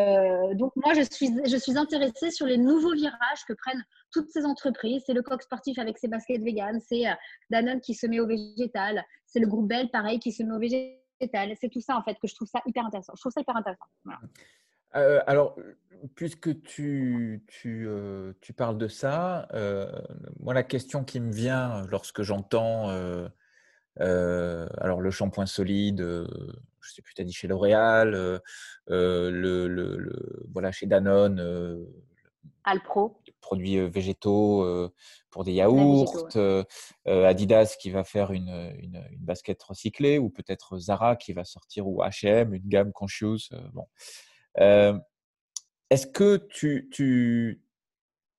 donc 0.54 0.72
moi, 0.76 0.94
je 0.94 1.02
suis, 1.02 1.30
je 1.46 1.56
suis 1.56 1.78
intéressée 1.78 2.30
sur 2.30 2.46
les 2.46 2.58
nouveaux 2.58 2.94
virages 2.94 3.44
que 3.46 3.52
prennent 3.52 3.84
toutes 4.12 4.30
ces 4.30 4.44
entreprises. 4.44 5.02
C'est 5.06 5.14
le 5.14 5.22
coq 5.22 5.42
sportif 5.42 5.78
avec 5.78 5.98
ses 5.98 6.08
baskets 6.08 6.42
vegan, 6.42 6.80
c'est 6.80 7.04
Danone 7.50 7.80
qui 7.80 7.94
se 7.94 8.06
met 8.06 8.20
au 8.20 8.26
végétal, 8.26 9.04
c'est 9.26 9.40
le 9.40 9.46
groupe 9.46 9.68
Bell, 9.68 9.88
pareil, 9.90 10.18
qui 10.18 10.32
se 10.32 10.42
met 10.42 10.52
au 10.52 10.58
végétal 10.58 11.03
c'est 11.20 11.68
tout 11.70 11.80
ça 11.80 11.96
en 11.96 12.02
fait 12.02 12.18
que 12.20 12.28
je 12.28 12.34
trouve 12.34 12.48
ça 12.48 12.60
hyper 12.66 12.84
intéressant. 12.84 13.12
Je 13.16 13.20
trouve 13.20 13.32
ça 13.32 13.40
hyper 13.40 13.56
intéressant. 13.56 13.86
Euh, 14.96 15.20
alors, 15.26 15.56
puisque 16.14 16.62
tu, 16.62 17.42
tu, 17.48 17.86
euh, 17.88 18.32
tu, 18.40 18.52
parles 18.52 18.78
de 18.78 18.86
ça, 18.86 19.48
euh, 19.52 19.90
moi 20.38 20.54
la 20.54 20.62
question 20.62 21.04
qui 21.04 21.20
me 21.20 21.32
vient 21.32 21.84
lorsque 21.88 22.22
j'entends 22.22 22.90
alors 23.96 25.00
le 25.00 25.10
shampoing 25.10 25.46
solide, 25.46 26.00
je 26.00 26.92
sais 26.92 27.02
plus, 27.02 27.14
tu 27.14 27.22
as 27.22 27.24
dit 27.24 27.32
chez 27.32 27.48
L'Oréal, 27.48 28.10
le, 28.88 29.30
le, 29.30 29.68
le, 29.68 30.46
voilà 30.52 30.70
chez 30.70 30.86
Danone, 30.86 31.86
Alpro. 32.64 33.20
Produits 33.44 33.78
végétaux 33.90 34.90
pour 35.30 35.44
des 35.44 35.52
yaourts, 35.52 36.28
Adidas 37.06 37.76
qui 37.78 37.90
va 37.90 38.04
faire 38.04 38.32
une, 38.32 38.74
une, 38.78 39.04
basket 39.18 39.62
recyclée, 39.62 40.18
ou 40.18 40.30
peut-être 40.30 40.78
Zara 40.78 41.16
qui 41.16 41.34
va 41.34 41.44
sortir, 41.44 41.86
ou 41.86 42.02
HM, 42.02 42.54
une 42.54 42.66
gamme 42.66 42.92
conscious. 42.92 43.50
bon. 43.74 43.86
Est-ce 45.90 46.06
que 46.06 46.36
tu, 46.48 46.88
tu, 46.90 47.62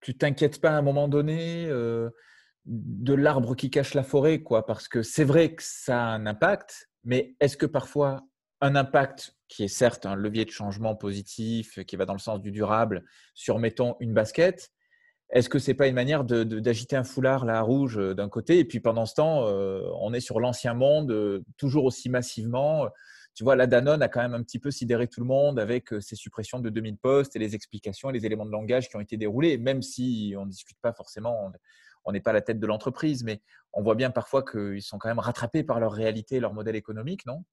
tu 0.02 0.18
t'inquiètes 0.18 0.60
pas 0.60 0.72
à 0.72 0.78
un 0.78 0.82
moment 0.82 1.08
donné 1.08 1.70
de 2.66 3.14
l'arbre 3.14 3.56
qui 3.56 3.70
cache 3.70 3.94
la 3.94 4.04
forêt, 4.04 4.42
quoi? 4.42 4.66
Parce 4.66 4.88
que 4.88 5.04
c'est 5.04 5.24
vrai 5.24 5.54
que 5.54 5.64
ça 5.64 6.04
a 6.04 6.08
un 6.08 6.26
impact, 6.26 6.90
mais 7.04 7.36
est-ce 7.40 7.58
que 7.58 7.66
parfois 7.66 8.22
un 8.62 8.76
impact 8.76 9.36
qui 9.48 9.64
est 9.64 9.70
certes 9.70 10.06
un 10.06 10.16
levier 10.16 10.46
de 10.46 10.50
changement 10.50 10.96
positif, 10.96 11.80
qui 11.86 11.96
va 11.96 12.06
dans 12.06 12.14
le 12.14 12.20
sens 12.20 12.42
du 12.42 12.52
durable, 12.52 13.04
sur, 13.34 13.60
mettons, 13.60 13.96
une 14.00 14.14
basket, 14.14 14.72
est-ce 15.32 15.50
que 15.50 15.60
c'est 15.60 15.74
pas 15.74 15.88
une 15.88 15.96
manière 15.96 16.24
d'agiter 16.24 16.96
un 16.96 17.04
foulard 17.04 17.46
là 17.46 17.62
rouge 17.62 17.98
euh, 17.98 18.14
d'un 18.14 18.30
côté? 18.30 18.60
Et 18.60 18.66
puis 18.66 18.80
pendant 18.80 19.06
ce 19.06 19.16
temps, 19.16 19.48
euh, 19.48 19.82
on 20.00 20.14
est 20.14 20.20
sur 20.20 20.40
l'ancien 20.40 20.74
monde, 20.74 21.12
euh, 21.12 21.44
toujours 21.58 21.86
aussi 21.86 22.10
massivement. 22.10 22.88
Tu 23.34 23.44
vois, 23.44 23.56
la 23.56 23.68
Danone 23.68 24.02
a 24.02 24.08
quand 24.08 24.22
même 24.22 24.34
un 24.34 24.44
petit 24.44 24.60
peu 24.60 24.72
sidéré 24.72 25.08
tout 25.08 25.20
le 25.20 25.26
monde 25.26 25.60
avec 25.60 25.90
ses 26.00 26.16
suppressions 26.16 26.60
de 26.60 26.70
2000 26.70 26.98
postes 26.98 27.36
et 27.36 27.40
les 27.40 27.54
explications 27.54 28.10
et 28.10 28.14
les 28.14 28.26
éléments 28.26 28.46
de 28.46 28.52
langage 28.52 28.88
qui 28.88 28.96
ont 28.96 29.02
été 29.02 29.18
déroulés, 29.18 29.58
même 29.58 29.82
si 29.82 30.34
on 30.38 30.46
ne 30.46 30.50
discute 30.50 30.78
pas 30.82 30.94
forcément 30.94 31.52
on 32.08 32.12
n'est 32.12 32.22
pas 32.22 32.32
la 32.32 32.42
tête 32.42 32.60
de 32.60 32.68
l'entreprise, 32.68 33.24
mais 33.24 33.42
on 33.74 33.82
voit 33.82 33.96
bien 33.96 34.12
parfois 34.12 34.46
qu'ils 34.46 34.84
sont 34.84 35.00
quand 35.00 35.10
même 35.10 35.20
rattrapés 35.20 35.64
par 35.64 35.80
leur 35.80 35.92
réalité, 35.92 36.40
leur 36.40 36.54
modèle 36.54 36.76
économique, 36.76 37.26
non? 37.26 37.44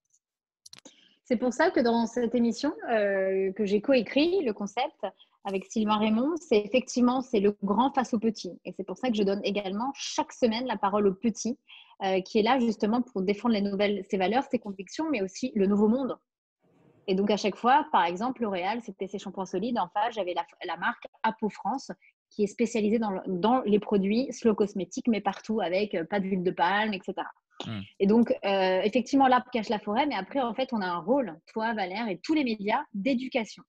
C'est 1.25 1.39
pour 1.39 1.55
ça 1.55 1.71
que 1.71 1.81
dans 1.81 2.07
cette 2.07 2.35
émission 2.35 2.75
que 2.91 3.65
j'ai 3.65 3.81
coécrit, 3.81 4.45
le 4.45 4.53
concept 4.53 5.07
avec 5.45 5.65
Sylvain 5.67 5.97
Raymond, 5.97 6.35
c'est 6.37 6.59
effectivement 6.59 7.21
c'est 7.21 7.41
le 7.41 7.57
grand 7.63 7.93
face 7.93 8.15
au 8.15 8.19
petit. 8.19 8.59
Et 8.65 8.73
c'est 8.77 8.85
pour 8.85 8.97
ça 8.97 9.09
que 9.09 9.17
je 9.17 9.23
donne 9.23 9.41
également 9.45 9.93
chaque 9.95 10.33
semaine 10.33 10.67
la 10.67 10.77
parole 10.77 11.07
au 11.07 11.15
petit, 11.15 11.59
euh, 12.05 12.21
qui 12.21 12.39
est 12.39 12.43
là 12.43 12.59
justement 12.61 13.03
pour 13.03 13.23
défendre 13.23 13.55
les 13.55 13.63
nouvelles, 13.63 14.05
ses 14.11 14.17
valeurs, 14.17 14.45
ses 14.51 14.59
convictions, 14.59 15.11
mais 15.11 15.23
aussi 15.23 15.53
le 15.55 15.67
nouveau 15.67 15.89
monde 15.89 16.17
et 17.09 17.15
donc, 17.15 17.31
à 17.31 17.37
chaque 17.37 17.57
fois, 17.57 17.87
par 17.93 18.05
exemple, 18.05 18.43
L'Oréal, 18.43 18.81
c'était 18.83 19.09
ses 19.09 19.19
shampoings 19.19 19.47
solides. 19.47 19.79
En 19.79 19.89
face, 19.89 20.15
j'avais 20.15 20.35
la, 20.35 20.77
marque 20.77 21.07
Apo 21.23 21.49
France, 21.49 21.91
qui 22.31 22.45
est 22.45 22.49
spécialisée 22.49 22.99
dans, 23.27 23.63
les 23.63 23.79
produits 23.79 24.33
slow 24.33 24.55
cosmétiques, 24.55 25.09
mais 25.09 25.21
partout, 25.21 25.61
avec 25.61 25.95
euh, 25.95 26.05
pas 26.05 26.21
d'huile 26.21 26.43
de 26.43 26.51
palme, 26.51 26.95
etc. 26.95 27.15
Hmm. 27.67 27.81
Et 27.99 28.07
donc, 28.07 28.33
euh, 28.45 28.81
effectivement, 28.83 29.27
l'arbre 29.27 29.51
cache 29.53 29.69
la 29.69 29.79
forêt, 29.79 30.07
mais 30.07 30.15
après, 30.15 30.41
en 30.41 30.55
fait, 30.55 30.73
on 30.73 30.81
a 30.81 30.87
un 30.87 31.01
rôle, 31.01 31.39
toi, 31.53 31.75
Valère, 31.75 32.09
et 32.09 32.19
tous 32.23 32.35
les 32.35 32.45
médias, 32.45 32.83
d'éducation. 32.95 33.65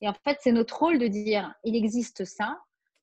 Et 0.00 0.08
en 0.08 0.14
fait, 0.24 0.38
c'est 0.40 0.52
notre 0.52 0.78
rôle 0.78 0.98
de 0.98 1.06
dire, 1.06 1.54
il 1.64 1.76
existe 1.76 2.24
ça, 2.24 2.58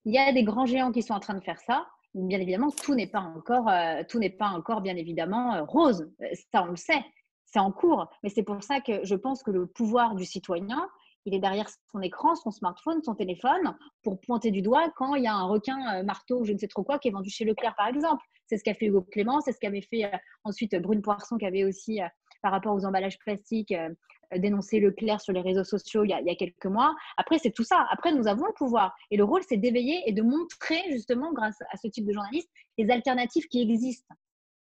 il 0.06 0.13
y 0.13 0.18
a 0.18 0.32
des 0.32 0.44
grands 0.44 0.66
géants 0.66 0.92
qui 0.92 1.04
sont 1.04 1.13
en 1.13 1.20
train 1.20 1.36
de 1.36 1.44
faire 1.44 1.60
ça. 1.60 1.88
Bien 2.13 2.39
évidemment, 2.39 2.72
tout 2.72 2.96
n'est 2.96 3.08
pas 3.08 3.20
encore, 3.20 3.70
euh, 3.70 4.04
tout 4.08 4.20
n'est 4.20 4.30
pas 4.30 4.48
encore, 4.48 4.82
bien 4.82 4.96
évidemment, 4.96 5.63
rose. 5.66 6.10
Ça, 6.51 6.63
on 6.63 6.68
le 6.68 6.75
sait 6.75 7.04
c'est 7.48 7.60
en 7.60 7.72
cours. 7.72 8.08
Mais 8.24 8.30
c'est 8.30 8.44
pour 8.44 8.62
ça 8.62 8.82
que 8.82 9.04
je 9.04 9.16
pense 9.16 9.42
que 9.42 9.51
le 9.51 9.66
pouvoir 9.66 10.16
du 10.16 10.25
citoyen, 10.25 10.88
il 11.25 11.34
est 11.34 11.39
derrière 11.39 11.68
son 11.92 12.01
écran, 12.01 12.36
son 12.36 12.51
smartphone, 12.51 13.01
son 13.04 13.16
téléphone, 13.16 13.75
pour 14.04 14.20
pointer 14.22 14.51
du 14.51 14.62
doigt 14.62 14.89
quand 14.96 15.16
il 15.16 15.24
y 15.24 15.27
a 15.27 15.34
un 15.34 15.46
requin 15.46 15.77
euh, 15.96 16.04
marteau 16.04 16.46
je 16.46 16.54
ne 16.54 16.58
sais 16.58 16.68
trop 16.68 16.84
quoi 16.84 17.00
qui 17.00 17.08
est 17.08 17.12
vendu 17.12 17.30
chez 17.30 17.46
Leclerc, 17.46 17.75
par 17.75 17.88
exemple. 17.88 18.24
C'est 18.46 18.58
ce 18.58 18.63
qu'a 18.63 18.74
fait 18.74 18.86
Hugo 18.86 19.01
Clément, 19.01 19.42
c'est 19.42 19.51
ce 19.51 19.60
qu'avait 19.60 19.82
fait 19.82 20.06
euh, 20.06 20.18
ensuite 20.44 20.75
Brune 20.75 21.01
Poisson, 21.01 21.38
qui 21.38 21.46
avait 21.46 21.63
aussi, 21.63 22.01
euh, 22.01 22.08
par 22.42 22.51
rapport 22.51 22.74
aux 22.75 22.86
emballages 22.86 23.18
plastiques, 23.20 23.74
dénoncé 24.36 24.79
Leclerc 24.79 25.22
sur 25.22 25.34
les 25.34 25.41
réseaux 25.41 25.63
sociaux 25.63 26.03
il 26.03 26.10
y 26.10 26.13
a, 26.13 26.36
quelques 26.36 26.65
mois. 26.65 26.96
Après, 27.17 27.39
c'est 27.39 27.51
tout 27.51 27.63
ça. 27.63 27.88
Après, 27.91 28.13
nous 28.13 28.27
avons 28.27 28.46
le 28.46 28.53
pouvoir. 28.53 28.96
Et 29.12 29.17
le 29.17 29.24
rôle, 29.24 29.41
c'est 29.48 29.57
d'éveiller 29.57 30.01
et 30.05 30.12
de 30.12 30.22
montrer, 30.22 30.81
justement, 30.91 31.31
grâce 31.34 31.62
à 31.72 31.77
ce 31.77 31.88
type 31.88 32.05
de 32.05 32.13
journalistes, 32.13 32.50
les 32.77 32.89
alternatives 32.89 33.48
qui 33.48 33.62
existent. 33.62 34.13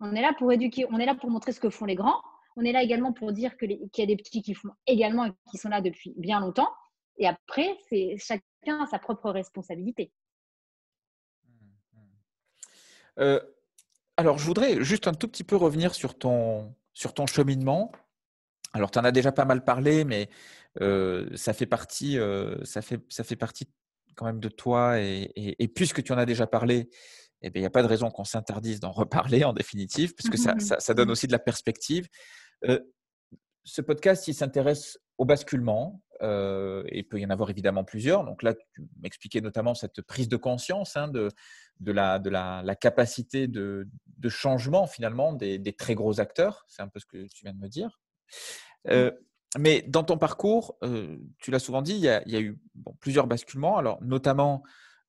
On 0.01 0.15
est 0.15 0.23
là 0.23 0.33
pour 0.39 0.51
éduquer, 0.51 0.87
on 0.91 0.99
est 0.99 1.07
là 1.07 1.15
pour 1.15 1.31
montrer 1.31 1.53
ce 1.53 1.61
que 1.61 1.69
font 1.69 1.85
les 1.85 1.95
grands, 1.95 2.23
on 2.57 2.65
est 2.65 2.73
là 2.73 2.83
également 2.83 3.13
pour 3.13 3.33
dire 3.33 3.57
qu'il 3.59 3.91
y 3.97 4.03
a 4.03 4.07
des 4.07 4.17
petits 4.17 4.43
qui 4.43 4.55
font 4.55 4.71
également 4.87 5.27
et 5.27 5.33
qui 5.51 5.59
sont 5.59 5.69
là 5.69 5.81
depuis 5.81 6.15
bien 6.17 6.41
longtemps. 6.41 6.71
Et 7.19 7.27
après, 7.27 7.77
c'est 7.89 8.17
chacun 8.19 8.83
a 8.83 8.87
sa 8.87 8.99
propre 8.99 9.31
responsabilité. 9.31 10.11
Euh, 13.19 13.41
alors, 14.17 14.39
je 14.39 14.45
voudrais 14.45 14.83
juste 14.83 15.07
un 15.07 15.15
tout 15.15 15.29
petit 15.29 15.45
peu 15.45 15.57
revenir 15.57 15.95
sur 15.95 16.17
ton, 16.17 16.75
sur 16.93 17.15
ton 17.15 17.27
cheminement. 17.27 17.93
Alors, 18.73 18.91
tu 18.91 18.99
en 18.99 19.05
as 19.05 19.13
déjà 19.13 19.33
pas 19.33 19.45
mal 19.45 19.65
parlé, 19.65 20.05
mais 20.05 20.29
ça, 21.35 21.53
fait 21.53 21.67
partie, 21.67 22.19
ça, 22.65 22.83
fait, 22.83 23.01
ça 23.09 23.25
fait 23.25 23.37
partie 23.37 23.69
quand 24.15 24.27
même 24.27 24.41
de 24.41 24.49
toi. 24.49 25.01
Et, 25.01 25.73
puisque 25.75 26.03
tu 26.03 26.13
en 26.13 26.19
as 26.19 26.27
déjà 26.27 26.47
parlé, 26.47 26.91
eh 27.43 27.51
bien, 27.51 27.61
il 27.61 27.63
n'y 27.63 27.67
a 27.67 27.71
pas 27.71 27.83
de 27.83 27.89
raison 27.89 28.11
qu'on 28.11 28.25
s'interdise 28.25 28.81
d'en 28.81 28.93
reparler 28.93 29.45
en 29.45 29.53
définitive, 29.53 30.15
puisque 30.15 30.39
ça, 30.39 30.55
ça, 30.59 30.95
donne 30.95 31.11
aussi 31.11 31.27
de 31.27 31.33
la 31.33 31.39
perspective. 31.39 32.09
Ce 33.65 33.81
podcast, 33.81 34.29
il 34.29 34.35
s'intéresse 34.35 34.99
au 35.19 35.25
basculement, 35.25 36.03
et 36.23 36.99
il 36.99 37.09
peut 37.09 37.19
y 37.19 37.27
en 37.27 37.31
avoir 37.31 37.51
évidemment 37.51 37.85
plusieurs. 37.85 38.25
Donc 38.25 38.43
là, 38.43 38.55
tu 38.55 38.83
m'expliquais 39.01 39.41
notamment 39.41 39.75
cette 39.75 40.03
prise 40.03 40.29
de 40.29 40.37
conscience 40.37 40.97
hein, 40.97 41.09
de, 41.09 41.29
de, 41.81 41.93
la, 41.93 42.19
de 42.19 42.31
la 42.31 42.77
capacité 42.77 43.49
de, 43.49 43.89
de, 44.19 44.29
changement 44.29 44.87
finalement 44.87 45.33
des, 45.33 45.59
des, 45.59 45.73
très 45.73 45.95
gros 45.95 46.21
acteurs. 46.21 46.65
C'est 46.69 46.83
un 46.83 46.89
peu 46.89 47.01
ce 47.01 47.07
que 47.07 47.27
tu 47.29 47.45
viens 47.45 47.55
de 47.55 47.59
me 47.59 47.69
dire. 47.69 47.99
Euh, 48.89 49.11
mais 49.59 49.83
dans 49.83 50.05
ton 50.05 50.17
parcours, 50.17 50.79
tu 51.39 51.51
l'as 51.51 51.59
souvent 51.59 51.83
dit, 51.83 51.95
il 51.95 52.01
y 52.01 52.09
a, 52.09 52.41
eu 52.41 52.59
plusieurs 53.01 53.27
basculements. 53.27 53.79
Alors 53.79 54.01
notamment, 54.03 54.63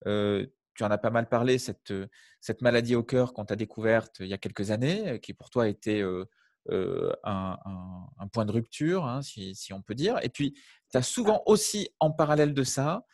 tu 0.04 0.84
en 0.84 0.90
as 0.90 0.98
pas 0.98 1.12
mal 1.12 1.30
parlé, 1.30 1.60
cette, 1.60 1.94
cette 2.40 2.62
maladie 2.62 2.96
au 2.96 3.04
cœur 3.04 3.34
qu'on 3.34 3.46
t'a 3.46 3.56
découverte 3.56 4.18
il 4.20 4.28
y 4.28 4.34
a 4.34 4.40
quelques 4.40 4.72
années, 4.72 5.20
qui 5.20 5.36
pour 5.36 5.52
toi 5.52 5.68
était 5.68 6.02
euh, 6.02 7.12
un, 7.24 7.58
point 8.34 8.46
de 8.46 8.52
rupture, 8.52 9.06
hein, 9.06 9.22
si, 9.22 9.74
on 9.74 9.82
peut 9.84 9.96
dire. 9.96 10.18
Et 10.24 10.30
puis, 10.30 10.54
tu 10.92 10.98
as 10.98 11.04
souvent 11.04 11.44
aussi, 11.46 11.90
en 12.00 12.12
parallèle 12.12 12.56
de 12.56 12.64
ça, 12.64 13.06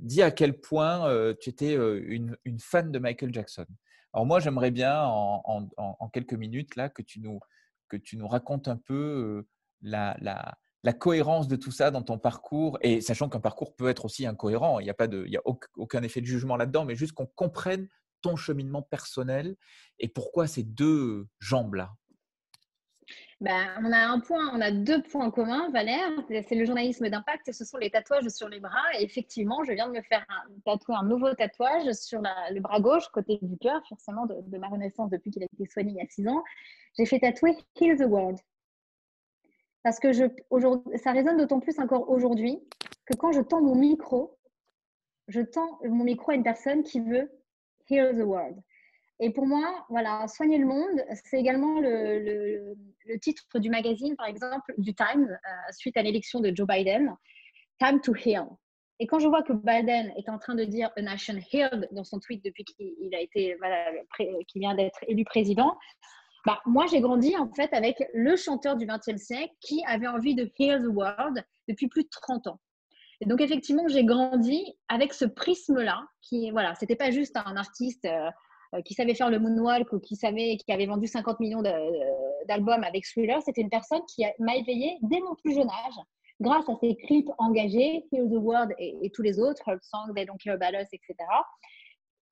dit 0.00 0.22
à 0.22 0.30
quel 0.32 0.60
point 0.60 1.34
tu 1.40 1.50
étais 1.50 1.74
une, 1.74 2.36
fan 2.58 2.90
de 2.90 2.98
Michael 2.98 3.32
Jackson. 3.32 3.66
Alors 4.12 4.26
moi, 4.26 4.40
j'aimerais 4.40 4.70
bien, 4.70 5.02
en, 5.04 6.08
quelques 6.12 6.34
minutes, 6.34 6.76
là, 6.76 6.88
que 6.88 7.02
tu 7.02 7.20
nous, 7.20 7.40
que 7.88 7.96
tu 7.96 8.16
nous 8.16 8.28
racontes 8.28 8.68
un 8.68 8.76
peu 8.76 9.46
la, 9.82 10.16
la, 10.20 10.92
cohérence 10.92 11.48
de 11.48 11.56
tout 11.56 11.70
ça 11.70 11.90
dans 11.90 12.02
ton 12.02 12.18
parcours, 12.18 12.78
et 12.80 13.00
sachant 13.00 13.28
qu'un 13.28 13.40
parcours 13.40 13.76
peut 13.76 13.88
être 13.88 14.06
aussi 14.06 14.26
incohérent, 14.26 14.80
il 14.80 14.84
n'y 14.84 14.90
a, 15.36 15.40
a 15.40 15.42
aucun 15.76 16.02
effet 16.02 16.20
de 16.20 16.26
jugement 16.26 16.56
là-dedans, 16.56 16.84
mais 16.84 16.94
juste 16.94 17.12
qu'on 17.12 17.26
comprenne 17.26 17.88
ton 18.22 18.36
cheminement 18.36 18.82
personnel 18.82 19.56
et 19.98 20.08
pourquoi 20.08 20.46
ces 20.46 20.62
deux 20.62 21.26
jambes-là 21.40 21.92
ben, 23.40 23.68
on 23.84 23.92
a 23.92 23.98
un 23.98 24.18
point, 24.18 24.50
on 24.52 24.60
a 24.60 24.72
deux 24.72 25.00
points 25.02 25.30
communs, 25.30 25.70
Valère. 25.70 26.10
C'est 26.28 26.56
le 26.56 26.64
journalisme 26.64 27.08
d'impact 27.08 27.48
et 27.48 27.52
ce 27.52 27.64
sont 27.64 27.78
les 27.78 27.90
tatouages 27.90 28.28
sur 28.28 28.48
les 28.48 28.58
bras. 28.58 28.82
Effectivement, 28.98 29.62
je 29.62 29.72
viens 29.72 29.88
de 29.88 29.92
me 29.92 30.02
faire 30.02 30.26
tatouer 30.64 30.96
un 30.96 31.04
nouveau 31.04 31.32
tatouage 31.34 31.92
sur 31.92 32.20
le 32.20 32.60
bras 32.60 32.80
gauche, 32.80 33.06
côté 33.08 33.38
du 33.40 33.56
cœur, 33.58 33.80
forcément, 33.88 34.26
de, 34.26 34.58
ma 34.58 34.66
renaissance 34.66 35.10
depuis 35.10 35.30
qu'il 35.30 35.42
a 35.44 35.46
été 35.46 35.66
soigné 35.70 35.92
il 35.92 35.96
y 35.98 36.00
a 36.00 36.06
six 36.08 36.26
ans. 36.26 36.42
J'ai 36.96 37.06
fait 37.06 37.20
tatouer 37.20 37.56
Heal 37.80 37.96
the 37.96 38.06
World. 38.08 38.38
Parce 39.84 40.00
que 40.00 40.12
ça 40.12 41.12
résonne 41.12 41.36
d'autant 41.36 41.60
plus 41.60 41.78
encore 41.78 42.10
aujourd'hui 42.10 42.60
que 43.06 43.16
quand 43.16 43.30
je 43.30 43.40
tends 43.40 43.62
mon 43.62 43.76
micro, 43.76 44.36
je 45.28 45.40
tends 45.40 45.78
mon 45.84 46.04
micro 46.04 46.32
à 46.32 46.34
une 46.34 46.42
personne 46.42 46.82
qui 46.82 46.98
veut 47.00 47.30
Heal 47.88 48.16
the 48.18 48.24
World. 48.24 48.60
Et 49.20 49.30
pour 49.30 49.46
moi, 49.46 49.84
voilà, 49.88 50.28
soigner 50.28 50.58
le 50.58 50.66
monde, 50.66 51.04
c'est 51.24 51.38
également 51.38 51.80
le, 51.80 52.74
titre 53.20 53.58
du 53.58 53.68
magazine, 53.68 54.14
par 54.16 54.26
exemple, 54.26 54.74
du 54.78 54.94
Times, 54.94 55.28
euh, 55.30 55.72
suite 55.72 55.96
à 55.96 56.02
l'élection 56.02 56.40
de 56.40 56.54
Joe 56.54 56.66
Biden, 56.66 57.14
Time 57.80 58.00
to 58.00 58.14
Heal. 58.14 58.46
Et 59.00 59.06
quand 59.06 59.18
je 59.18 59.28
vois 59.28 59.42
que 59.42 59.52
Biden 59.52 60.12
est 60.16 60.28
en 60.28 60.38
train 60.38 60.54
de 60.54 60.64
dire 60.64 60.90
A 60.96 61.02
Nation 61.02 61.34
Healed 61.52 61.88
dans 61.92 62.04
son 62.04 62.18
tweet 62.18 62.44
depuis 62.44 62.64
qu'il 62.64 63.14
a 63.14 63.20
été, 63.20 63.54
voilà, 63.56 63.90
qu'il 64.16 64.60
vient 64.60 64.74
d'être 64.74 64.98
élu 65.06 65.24
président, 65.24 65.76
bah, 66.44 66.60
moi 66.66 66.86
j'ai 66.86 67.00
grandi 67.00 67.36
en 67.36 67.52
fait 67.52 67.72
avec 67.72 68.02
le 68.14 68.36
chanteur 68.36 68.76
du 68.76 68.86
XXe 68.86 69.20
siècle 69.20 69.52
qui 69.60 69.84
avait 69.86 70.06
envie 70.06 70.34
de 70.34 70.50
heal 70.58 70.82
the 70.82 70.88
world 70.88 71.44
depuis 71.68 71.88
plus 71.88 72.04
de 72.04 72.08
30 72.10 72.48
ans. 72.48 72.60
Et 73.20 73.26
donc, 73.26 73.40
effectivement, 73.40 73.88
j'ai 73.88 74.04
grandi 74.04 74.76
avec 74.88 75.12
ce 75.12 75.24
prisme-là, 75.24 76.06
qui, 76.22 76.50
voilà, 76.52 76.74
c'était 76.76 76.96
pas 76.96 77.10
juste 77.10 77.36
un 77.36 77.56
artiste 77.56 78.04
euh, 78.04 78.30
qui 78.84 78.94
savait 78.94 79.14
faire 79.14 79.30
le 79.30 79.38
moonwalk 79.38 79.92
ou 79.92 80.00
qui 80.00 80.16
savait, 80.16 80.56
qui 80.56 80.72
avait 80.72 80.86
vendu 80.86 81.06
50 81.06 81.40
millions 81.40 81.62
d'albums 82.46 82.84
avec 82.84 83.04
Thriller. 83.06 83.40
C'était 83.44 83.62
une 83.62 83.70
personne 83.70 84.00
qui 84.14 84.24
m'a 84.38 84.56
éveillée 84.56 84.98
dès 85.02 85.20
mon 85.20 85.34
plus 85.36 85.54
jeune 85.54 85.68
âge, 85.68 85.94
grâce 86.40 86.68
à 86.68 86.74
ses 86.80 86.96
clips 86.96 87.30
engagés, 87.38 88.04
Heal 88.12 88.28
the 88.28 88.40
World 88.40 88.74
et, 88.78 89.10
tous 89.10 89.22
les 89.22 89.38
autres, 89.38 89.62
Heart 89.66 89.82
Song, 89.82 90.14
They 90.14 90.26
Don't 90.26 90.38
Care 90.38 90.54
About 90.54 90.76
Us, 90.78 90.88
etc. 90.92 91.14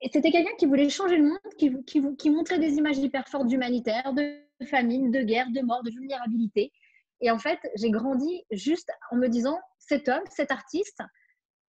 Et 0.01 0.09
c'était 0.13 0.31
quelqu'un 0.31 0.55
qui 0.59 0.67
voulait 0.67 0.89
changer 0.89 1.17
le 1.17 1.23
monde, 1.23 1.39
qui, 1.57 1.71
qui 2.17 2.29
montrait 2.29 2.59
des 2.59 2.75
images 2.75 2.97
hyper 2.97 3.27
fortes 3.27 3.47
d'humanitaire, 3.47 4.13
de 4.13 4.37
famine, 4.67 5.11
de 5.11 5.21
guerre, 5.21 5.47
de 5.51 5.61
mort, 5.61 5.81
de 5.83 5.89
vulnérabilité. 5.89 6.71
Et 7.21 7.31
en 7.31 7.39
fait, 7.39 7.59
j'ai 7.75 7.89
grandi 7.89 8.43
juste 8.51 8.91
en 9.11 9.15
me 9.15 9.27
disant, 9.27 9.57
cet 9.79 10.07
homme, 10.07 10.21
cet 10.29 10.51
artiste, 10.51 11.01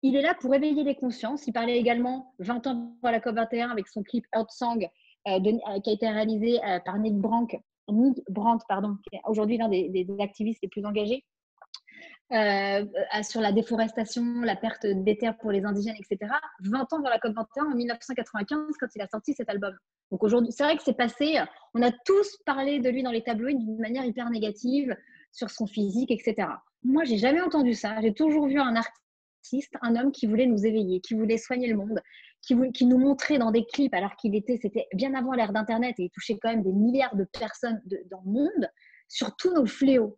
il 0.03 0.15
est 0.15 0.21
là 0.21 0.35
pour 0.35 0.53
éveiller 0.53 0.83
les 0.83 0.95
consciences. 0.95 1.47
Il 1.47 1.53
parlait 1.53 1.77
également 1.77 2.33
20 2.39 2.67
ans 2.67 2.97
pour 3.01 3.09
la 3.09 3.19
COP21 3.19 3.71
avec 3.71 3.87
son 3.87 4.03
clip 4.03 4.25
Earth 4.35 4.51
Song 4.51 4.87
euh, 5.27 5.31
euh, 5.31 5.79
qui 5.81 5.89
a 5.89 5.93
été 5.93 6.07
réalisé 6.07 6.63
euh, 6.63 6.79
par 6.85 6.97
Nick 6.99 7.15
Brandt, 7.15 7.57
Nick 7.89 8.21
Brandt 8.29 8.63
pardon, 8.67 8.97
qui 9.03 9.15
est 9.15 9.21
aujourd'hui 9.25 9.57
l'un 9.57 9.69
des, 9.69 10.07
activistes 10.19 10.59
les 10.61 10.69
plus 10.69 10.85
engagés 10.85 11.25
sur 12.29 13.39
la 13.39 13.53
déforestation, 13.53 14.41
la 14.41 14.57
perte 14.57 14.85
des 14.85 15.17
terres 15.17 15.37
pour 15.37 15.51
les 15.51 15.63
indigènes, 15.63 15.95
etc. 15.95 16.29
20 16.59 16.93
ans 16.93 16.99
dans 16.99 17.09
la 17.09 17.19
COP21 17.19 17.71
en 17.71 17.75
1995 17.75 18.75
quand 18.77 18.87
il 18.95 19.01
a 19.01 19.07
sorti 19.07 19.33
cet 19.33 19.49
album. 19.49 19.73
Donc 20.11 20.23
aujourd'hui, 20.23 20.51
c'est 20.51 20.63
vrai 20.63 20.75
que 20.75 20.83
c'est 20.83 20.97
passé, 20.97 21.39
on 21.73 21.81
a 21.81 21.91
tous 22.05 22.37
parlé 22.45 22.79
de 22.79 22.89
lui 22.89 23.01
dans 23.01 23.11
les 23.11 23.23
tabloïds 23.23 23.55
d'une 23.55 23.79
manière 23.79 24.03
hyper 24.03 24.29
négative 24.29 24.93
sur 25.31 25.49
son 25.49 25.67
physique, 25.67 26.11
etc. 26.11 26.49
Moi, 26.83 27.05
j'ai 27.05 27.17
jamais 27.17 27.41
entendu 27.41 27.73
ça. 27.73 28.01
J'ai 28.01 28.13
toujours 28.13 28.47
vu 28.47 28.59
un 28.59 28.75
un 29.81 29.95
homme 29.95 30.11
qui 30.11 30.27
voulait 30.27 30.45
nous 30.45 30.65
éveiller, 30.65 31.01
qui 31.01 31.13
voulait 31.13 31.37
soigner 31.37 31.67
le 31.67 31.75
monde, 31.75 32.01
qui, 32.41 32.55
qui 32.71 32.85
nous 32.85 32.97
montrait 32.97 33.37
dans 33.37 33.51
des 33.51 33.65
clips, 33.65 33.93
alors 33.93 34.15
qu'il 34.15 34.35
était, 34.35 34.57
c'était 34.61 34.87
bien 34.93 35.13
avant 35.13 35.33
l'ère 35.33 35.53
d'Internet 35.53 35.95
et 35.99 36.03
il 36.03 36.09
touchait 36.09 36.37
quand 36.41 36.49
même 36.49 36.63
des 36.63 36.73
milliards 36.73 37.15
de 37.15 37.25
personnes 37.25 37.81
dans 38.11 38.21
le 38.25 38.31
monde, 38.31 38.69
sur 39.07 39.35
tous 39.35 39.53
nos 39.53 39.65
fléaux. 39.65 40.17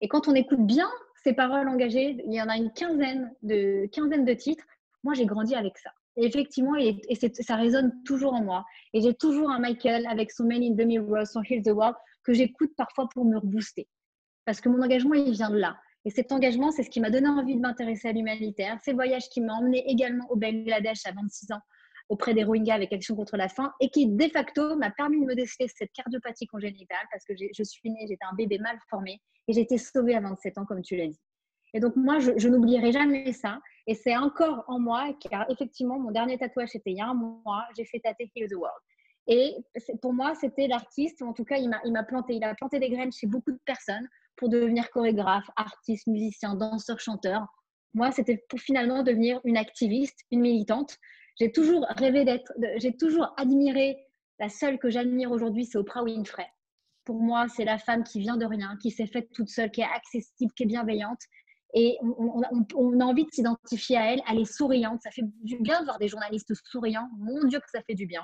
Et 0.00 0.08
quand 0.08 0.28
on 0.28 0.34
écoute 0.34 0.66
bien 0.66 0.90
ces 1.22 1.32
paroles 1.32 1.68
engagées, 1.68 2.22
il 2.26 2.34
y 2.34 2.42
en 2.42 2.48
a 2.48 2.56
une 2.56 2.70
quinzaine 2.72 3.34
de, 3.42 3.86
quinzaine 3.86 4.26
de 4.26 4.34
titres. 4.34 4.64
Moi, 5.02 5.14
j'ai 5.14 5.24
grandi 5.24 5.54
avec 5.54 5.78
ça. 5.78 5.90
Et 6.16 6.26
effectivement, 6.26 6.76
et, 6.76 7.00
ça 7.40 7.56
résonne 7.56 7.92
toujours 8.04 8.34
en 8.34 8.42
moi. 8.42 8.64
Et 8.92 9.00
j'ai 9.00 9.14
toujours 9.14 9.50
un 9.50 9.58
Michael 9.58 10.06
avec 10.06 10.30
son 10.30 10.44
Man 10.44 10.62
in 10.62 10.74
the 10.74 10.86
Mirror, 10.86 11.26
son 11.26 11.42
Heal 11.42 11.62
the 11.62 11.68
World, 11.68 11.96
que 12.22 12.34
j'écoute 12.34 12.72
parfois 12.76 13.08
pour 13.12 13.24
me 13.24 13.38
rebooster. 13.38 13.88
Parce 14.44 14.60
que 14.60 14.68
mon 14.68 14.82
engagement, 14.82 15.14
il 15.14 15.32
vient 15.32 15.50
de 15.50 15.56
là. 15.56 15.76
Et 16.04 16.10
cet 16.10 16.32
engagement, 16.32 16.70
c'est 16.70 16.82
ce 16.82 16.90
qui 16.90 17.00
m'a 17.00 17.10
donné 17.10 17.28
envie 17.28 17.56
de 17.56 17.60
m'intéresser 17.60 18.08
à 18.08 18.12
l'humanitaire. 18.12 18.78
Ces 18.84 18.92
voyages 18.92 19.28
qui 19.30 19.40
m'ont 19.40 19.54
emmené 19.54 19.90
également 19.90 20.26
au 20.30 20.36
Bangladesh 20.36 21.06
à 21.06 21.12
26 21.12 21.52
ans 21.52 21.60
auprès 22.10 22.34
des 22.34 22.44
Rohingyas 22.44 22.74
avec 22.74 22.92
Action 22.92 23.16
contre 23.16 23.38
la 23.38 23.48
faim 23.48 23.72
et 23.80 23.88
qui, 23.88 24.06
de 24.06 24.28
facto, 24.28 24.76
m'a 24.76 24.90
permis 24.90 25.20
de 25.20 25.24
me 25.24 25.34
déceler 25.34 25.68
cette 25.74 25.90
cardiopathie 25.92 26.46
congénitale 26.46 27.06
parce 27.10 27.24
que 27.24 27.32
je 27.34 27.62
suis 27.62 27.90
née, 27.90 28.06
j'étais 28.06 28.26
un 28.30 28.34
bébé 28.34 28.58
mal 28.58 28.78
formé 28.90 29.20
et 29.48 29.54
j'ai 29.54 29.62
été 29.62 29.78
sauvée 29.78 30.14
à 30.14 30.20
27 30.20 30.58
ans, 30.58 30.66
comme 30.66 30.82
tu 30.82 30.96
l'as 30.96 31.06
dit. 31.06 31.20
Et 31.72 31.80
donc, 31.80 31.96
moi, 31.96 32.18
je, 32.20 32.48
n'oublierai 32.48 32.92
jamais 32.92 33.32
ça. 33.32 33.60
Et 33.86 33.94
c'est 33.94 34.16
encore 34.16 34.64
en 34.68 34.78
moi, 34.78 35.12
car 35.28 35.50
effectivement, 35.50 35.98
mon 35.98 36.12
dernier 36.12 36.38
tatouage, 36.38 36.68
c'était 36.68 36.92
il 36.92 36.98
y 36.98 37.00
a 37.00 37.06
un 37.06 37.14
mois. 37.14 37.64
J'ai 37.76 37.84
fait 37.84 37.98
tatouer 37.98 38.30
Heal 38.36 38.48
the 38.48 38.54
World. 38.54 38.78
Et 39.26 39.56
pour 40.00 40.12
moi, 40.12 40.34
c'était 40.34 40.68
l'artiste, 40.68 41.20
en 41.22 41.32
tout 41.32 41.44
cas, 41.44 41.56
il 41.56 41.68
m'a 41.68 42.04
planté. 42.04 42.34
Il 42.34 42.44
a 42.44 42.54
planté 42.54 42.78
des 42.78 42.90
graines 42.90 43.10
chez 43.10 43.26
beaucoup 43.26 43.50
de 43.50 43.58
personnes 43.64 44.08
pour 44.36 44.48
devenir 44.48 44.90
chorégraphe, 44.90 45.48
artiste, 45.56 46.06
musicien, 46.06 46.54
danseur, 46.54 47.00
chanteur. 47.00 47.46
Moi, 47.92 48.10
c'était 48.10 48.44
pour 48.48 48.60
finalement 48.60 49.02
devenir 49.02 49.40
une 49.44 49.56
activiste, 49.56 50.18
une 50.30 50.40
militante. 50.40 50.98
J'ai 51.38 51.52
toujours 51.52 51.86
rêvé 51.90 52.24
d'être, 52.24 52.52
j'ai 52.76 52.96
toujours 52.96 53.32
admiré, 53.36 53.96
la 54.40 54.48
seule 54.48 54.78
que 54.78 54.90
j'admire 54.90 55.30
aujourd'hui, 55.30 55.64
c'est 55.64 55.78
Oprah 55.78 56.02
Winfrey. 56.02 56.46
Pour 57.04 57.22
moi, 57.22 57.46
c'est 57.48 57.64
la 57.64 57.78
femme 57.78 58.02
qui 58.02 58.18
vient 58.18 58.36
de 58.36 58.46
rien, 58.46 58.76
qui 58.80 58.90
s'est 58.90 59.06
faite 59.06 59.28
toute 59.32 59.48
seule, 59.48 59.70
qui 59.70 59.82
est 59.82 59.84
accessible, 59.84 60.52
qui 60.54 60.64
est 60.64 60.66
bienveillante 60.66 61.20
et 61.74 61.98
on, 62.02 63.00
a 63.00 63.04
envie 63.04 63.24
de 63.24 63.30
s'identifier 63.32 63.96
à 63.96 64.12
elle. 64.12 64.22
Elle 64.30 64.38
est 64.38 64.52
souriante. 64.52 65.02
Ça 65.02 65.10
fait 65.10 65.24
du 65.42 65.58
bien 65.58 65.80
de 65.80 65.84
voir 65.84 65.98
des 65.98 66.06
journalistes 66.06 66.52
souriants. 66.64 67.08
Mon 67.18 67.44
Dieu, 67.44 67.58
que 67.58 67.68
ça 67.70 67.82
fait 67.82 67.94
du 67.94 68.06
bien. 68.06 68.22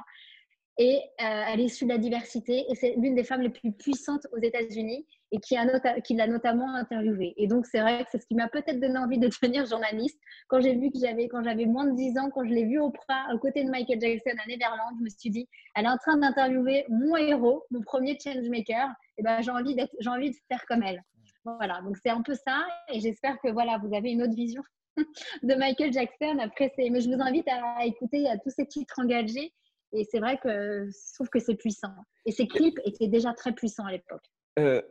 Et 0.83 0.99
euh, 1.21 1.43
elle 1.49 1.61
est 1.61 1.65
issue 1.65 1.85
de 1.85 1.91
la 1.91 1.99
diversité. 1.99 2.65
Et 2.71 2.75
c'est 2.75 2.95
l'une 2.97 3.15
des 3.15 3.23
femmes 3.23 3.43
les 3.43 3.51
plus 3.51 3.71
puissantes 3.71 4.27
aux 4.33 4.39
États-Unis 4.39 5.07
et 5.31 5.39
qui, 5.39 5.55
l'a 5.55 6.27
notamment 6.27 6.75
interviewée. 6.75 7.35
Et 7.37 7.49
donc, 7.49 7.67
c'est 7.67 7.81
vrai 7.81 8.03
que 8.03 8.09
c'est 8.11 8.19
ce 8.19 8.27
qui 8.27 8.35
m'a 8.35 8.49
peut-être 8.49 8.81
donné 8.81 8.97
envie 8.97 9.19
de 9.19 9.29
devenir 9.43 9.67
journaliste. 9.67 10.19
Quand 10.49 10.63
j'ai 10.63 10.75
vu 10.75 10.91
que 10.91 10.99
j'avais, 10.99 11.29
quand 11.29 11.45
j'avais 11.45 11.67
moins 11.67 11.85
de 11.85 11.95
10 11.95 12.19
ans, 12.19 12.31
quand 12.31 12.47
je 12.47 12.55
l'ai 12.55 12.65
vue 12.65 12.81
Oprah 12.81 13.27
aux 13.35 13.39
côtés 13.39 13.63
de 13.63 13.69
Michael 13.69 14.01
Jackson 14.01 14.31
à 14.43 14.49
Neverland, 14.49 14.97
je 14.99 15.05
me 15.05 15.11
suis 15.11 15.29
dit, 15.29 15.47
elle 15.77 15.85
est 15.85 15.91
en 15.91 15.99
train 15.99 16.17
d'interviewer 16.17 16.87
mon 16.89 17.15
héros, 17.15 17.63
mon 17.71 17.83
premier 17.83 18.17
changemaker. 18.19 18.89
Et 19.19 19.23
ben, 19.23 19.43
j'ai 19.43 19.51
envie, 19.51 19.77
envie 20.07 20.31
de 20.31 20.37
faire 20.49 20.65
comme 20.67 20.83
elle. 20.83 21.05
Voilà, 21.45 21.83
donc 21.83 21.99
c'est 21.99 22.09
un 22.09 22.23
peu 22.23 22.35
ça. 22.35 22.67
Et 22.91 23.01
j'espère 23.01 23.39
que 23.41 23.51
voilà, 23.51 23.77
vous 23.85 23.95
avez 23.95 24.13
une 24.13 24.23
autre 24.23 24.35
vision 24.35 24.63
de 25.43 25.55
Michael 25.57 25.93
Jackson. 25.93 26.39
Après, 26.41 26.73
mais 26.79 27.03
je 27.03 27.11
vous 27.11 27.21
invite 27.21 27.49
à 27.49 27.85
écouter 27.85 28.27
à 28.31 28.39
tous 28.39 28.51
ces 28.51 28.65
titres 28.65 28.95
engagés. 28.99 29.53
Et 29.93 30.07
c'est 30.11 30.21
vrai 30.21 30.39
que 30.39 30.89
je 30.89 31.15
trouve 31.15 31.29
que 31.29 31.41
c'est 31.41 31.57
puissant. 31.57 31.93
Et 32.27 32.33
ces 32.33 32.47
clips 32.47 32.79
étaient 32.85 33.09
déjà 33.09 33.33
très 33.33 33.53
puissants 33.53 33.87
à 33.87 33.93
l'époque. 33.93 34.25
Euh, 34.59 34.83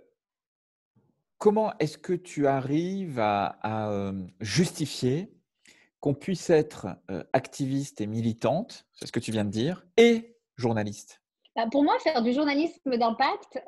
comment 1.38 1.78
est-ce 1.80 1.98
que 1.98 2.14
tu 2.14 2.48
arrives 2.48 3.20
à, 3.20 3.90
euh, 3.92 4.14
justifier 4.42 5.32
qu'on 6.00 6.14
puisse 6.14 6.50
être 6.50 6.88
euh, 7.12 7.24
activiste 7.34 8.02
et 8.02 8.08
militante, 8.08 8.86
c'est 8.94 9.08
ce 9.08 9.12
que 9.12 9.20
tu 9.20 9.32
viens 9.32 9.46
de 9.46 9.50
dire, 9.50 9.86
et 9.98 10.38
journaliste? 10.56 11.22
Bah, 11.56 11.66
Pour 11.72 11.84
moi, 11.84 11.98
faire 12.00 12.22
du 12.22 12.32
journalisme 12.32 12.98
d'impact, 12.98 13.60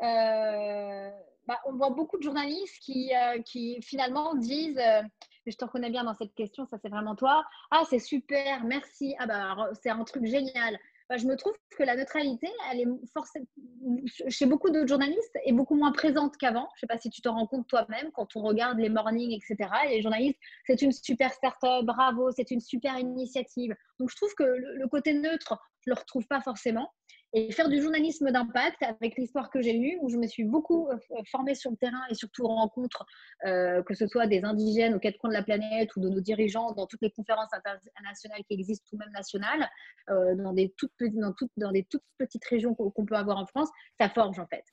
bah, 1.48 1.60
on 1.66 1.74
voit 1.74 1.90
beaucoup 1.90 2.18
de 2.18 2.24
journalistes 2.24 2.78
qui, 2.82 3.12
euh, 3.16 3.42
qui 3.42 3.82
finalement 3.82 4.36
disent, 4.36 4.78
euh, 4.78 5.02
je 5.48 5.56
te 5.56 5.66
reconnais 5.66 5.90
bien 5.90 6.04
dans 6.04 6.14
cette 6.14 6.34
question, 6.36 6.66
ça 6.66 6.78
c'est 6.82 6.90
vraiment 6.90 7.16
toi, 7.16 7.44
ah 7.72 7.84
c'est 7.90 8.00
super, 8.00 8.64
merci, 8.64 9.16
ah 9.20 9.26
bah 9.26 9.70
c'est 9.82 9.90
un 9.90 10.04
truc 10.04 10.26
génial. 10.26 10.78
Bah, 11.12 11.18
je 11.18 11.27
me 11.27 11.36
trouve 11.36 11.51
que 11.77 11.83
la 11.83 11.98
neutralité, 11.98 12.48
elle 12.72 12.79
est 12.79 14.29
chez 14.29 14.46
beaucoup 14.46 14.70
d'autres 14.70 14.88
journalistes, 14.88 15.38
est 15.46 15.51
beaucoup 15.51 15.75
moins 15.75 15.92
présente 15.92 16.38
qu'avant. 16.38 16.70
Je 16.75 16.77
ne 16.77 16.79
sais 16.79 16.88
pas 16.88 16.98
si 16.98 17.09
tu 17.09 17.22
te 17.22 17.27
rends 17.27 17.46
compte 17.48 17.68
toi-même 17.68 18.12
quand 18.14 18.33
on 18.38 18.42
regarde 18.42 18.79
les 18.79 18.88
mornings, 18.88 19.33
etc. 19.33 19.70
Et 19.88 19.98
les 19.98 20.01
journalistes, 20.01 20.40
c'est 20.66 20.81
une 20.81 20.94
super 20.94 21.33
start-up, 21.33 21.83
bravo, 21.83 22.31
c'est 22.31 22.50
une 22.50 22.62
super 22.62 22.98
initiative. 22.98 23.75
Donc 24.00 24.09
je 24.09 24.16
trouve 24.16 24.33
que 24.36 24.44
le 24.44 24.88
côté 24.88 25.14
neutre, 25.14 25.59
je 25.81 25.90
ne 25.90 25.96
le 25.96 26.00
retrouve 26.00 26.25
pas 26.27 26.40
forcément 26.40 26.94
et 27.33 27.51
faire 27.51 27.70
du 27.70 27.81
journalisme 27.81 28.29
d'impact 28.31 28.83
avec 28.83 29.15
l'histoire 29.17 29.50
que 29.50 29.61
j'ai 29.61 29.75
eue, 29.75 29.98
où 30.01 30.09
je 30.09 30.17
me 30.17 30.27
suis 30.27 30.44
beaucoup 30.44 30.89
euh, 30.89 30.98
formée 31.29 31.55
sur 31.55 31.72
le 31.72 31.77
terrain 31.77 32.01
et 32.09 32.15
surtout 32.15 32.46
rencontre, 32.46 33.05
euh, 33.46 33.81
que 33.83 33.94
ce 33.94 34.05
soit 34.07 34.27
des 34.27 34.44
indigènes 34.44 34.94
aux 34.96 35.00
quatre 35.00 35.17
coins 35.17 35.29
de 35.29 35.35
la 35.35 35.44
planète 35.44 35.96
ou 35.96 36.01
de 36.01 36.09
nos 36.09 36.20
dirigeants 36.20 36.74
dans 36.74 36.87
toutes 36.87 37.01
les 37.01 37.11
conférences 37.11 37.53
internationales 37.53 38.41
qui 38.48 38.53
existent 38.53 38.85
ou 38.94 38.98
même 38.98 39.11
nationales, 39.11 39.70
euh, 40.09 40.35
dans, 40.35 40.53
des 40.53 40.74
toutes, 40.77 40.91
dans, 41.00 41.31
toutes, 41.31 41.51
dans 41.55 41.72
des 41.72 41.85
toutes 41.89 42.03
petites 42.17 42.46
régions 42.46 42.75
qu'on 42.75 43.05
peut 43.05 43.15
avoir 43.15 43.37
en 43.37 43.46
France, 43.46 43.70
ça 44.00 44.09
forge 44.09 44.39
en 44.39 44.48
fait. 44.48 44.65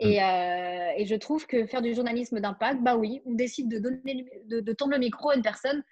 Et, 0.00 0.20
mmh. 0.20 1.00
et, 1.00 1.06
je 1.06 1.16
trouve 1.16 1.44
que 1.48 1.66
faire 1.66 1.82
du 1.82 1.92
journalisme 1.92 2.38
d'impact, 2.38 2.80
bah 2.84 2.96
oui, 2.96 3.20
on 3.26 3.32
décide 3.32 3.68
de, 3.68 3.80
donner, 3.80 4.30
de, 4.44 4.60
de 4.60 4.72
tendre 4.72 4.92
le 4.92 4.98
micro 4.98 5.30
à 5.30 5.34
une 5.34 5.42
personne 5.42 5.82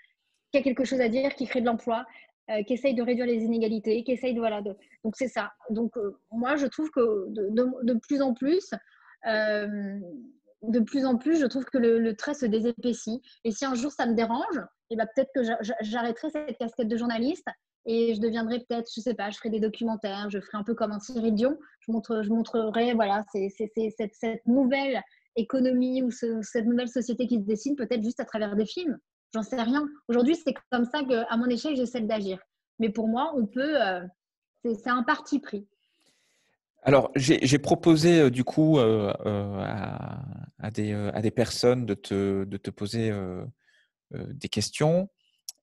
qui 0.52 0.58
a 0.58 0.62
quelque 0.62 0.84
chose 0.84 1.00
à 1.00 1.08
dire, 1.08 1.34
qui 1.34 1.46
crée 1.46 1.60
de 1.60 1.66
l'emploi, 1.66 2.06
euh, 2.48 2.62
qui 2.62 2.74
essaye 2.74 2.94
de 2.94 3.02
réduire 3.02 3.26
les 3.26 3.42
inégalités, 3.42 4.04
qui 4.04 4.12
essaye 4.12 4.32
de 4.32 4.38
voilà. 4.38 4.62
De... 4.62 4.76
Donc 5.02 5.16
c'est 5.16 5.26
ça. 5.26 5.50
Donc 5.70 5.96
euh, 5.96 6.16
moi 6.30 6.54
je 6.54 6.66
trouve 6.66 6.90
que 6.90 7.26
de, 7.28 7.94
plus 7.94 8.22
en 8.22 8.34
plus, 8.34 8.70
euh, 9.26 9.98
de 10.62 10.78
plus 10.78 11.04
en 11.04 11.16
plus, 11.16 11.40
je 11.40 11.46
trouve 11.46 11.64
que 11.64 11.78
le, 11.78 12.14
trait 12.14 12.34
se 12.34 12.46
désépaissit. 12.46 13.20
Et 13.42 13.50
si 13.50 13.64
un 13.64 13.74
jour 13.74 13.90
ça 13.90 14.06
me 14.06 14.14
dérange, 14.14 14.58
et 14.90 14.94
eh 14.94 14.96
ben, 14.96 15.08
peut-être 15.12 15.32
que 15.34 15.42
j'arrêterai 15.80 16.30
cette 16.30 16.56
casquette 16.56 16.86
de 16.86 16.96
journaliste 16.96 17.48
et 17.84 18.14
je 18.14 18.20
deviendrai 18.20 18.60
peut-être, 18.60 18.88
je 18.94 19.00
sais 19.00 19.14
pas, 19.14 19.30
je 19.30 19.38
ferai 19.38 19.50
des 19.50 19.58
documentaires, 19.58 20.30
je 20.30 20.38
ferai 20.38 20.58
un 20.58 20.62
peu 20.62 20.74
comme 20.74 20.92
un 20.92 21.00
Cyril 21.00 21.34
Dion. 21.34 21.58
Je, 21.80 21.90
montre, 21.90 22.22
je 22.22 22.30
montrerai 22.30 22.94
voilà, 22.94 23.24
c'est, 23.32 23.48
cette, 23.48 24.46
nouvelle 24.46 25.02
économie 25.34 26.04
ou 26.04 26.12
cette 26.12 26.66
nouvelle 26.66 26.88
société 26.88 27.26
qui 27.26 27.40
se 27.40 27.44
dessine 27.44 27.74
peut-être 27.74 28.04
juste 28.04 28.20
à 28.20 28.24
travers 28.24 28.54
des 28.54 28.66
films. 28.66 28.98
J'en 29.34 29.42
sais 29.42 29.60
rien. 29.60 29.88
Aujourd'hui, 30.08 30.36
c'est 30.36 30.54
comme 30.70 30.84
ça 30.84 31.02
qu'à 31.04 31.36
mon 31.36 31.46
échelle, 31.46 31.76
j'essaie 31.76 32.00
d'agir. 32.00 32.38
Mais 32.78 32.90
pour 32.90 33.08
moi, 33.08 33.32
on 33.36 33.46
peut. 33.46 33.82
Euh, 33.82 34.00
c'est 34.64 34.90
un 34.90 35.02
parti 35.02 35.38
pris. 35.38 35.66
Alors, 36.82 37.10
j'ai 37.16 37.58
proposé 37.58 38.20
euh, 38.20 38.30
du 38.30 38.44
coup 38.44 38.78
euh, 38.78 39.12
à, 39.24 40.70
des, 40.70 40.92
à, 40.92 41.20
des, 41.20 41.30
personnes 41.30 41.84
de 41.86 41.94
te, 41.94 42.44
de 42.44 42.56
te 42.56 42.70
poser 42.70 43.12
des 44.12 44.48
questions. 44.48 45.08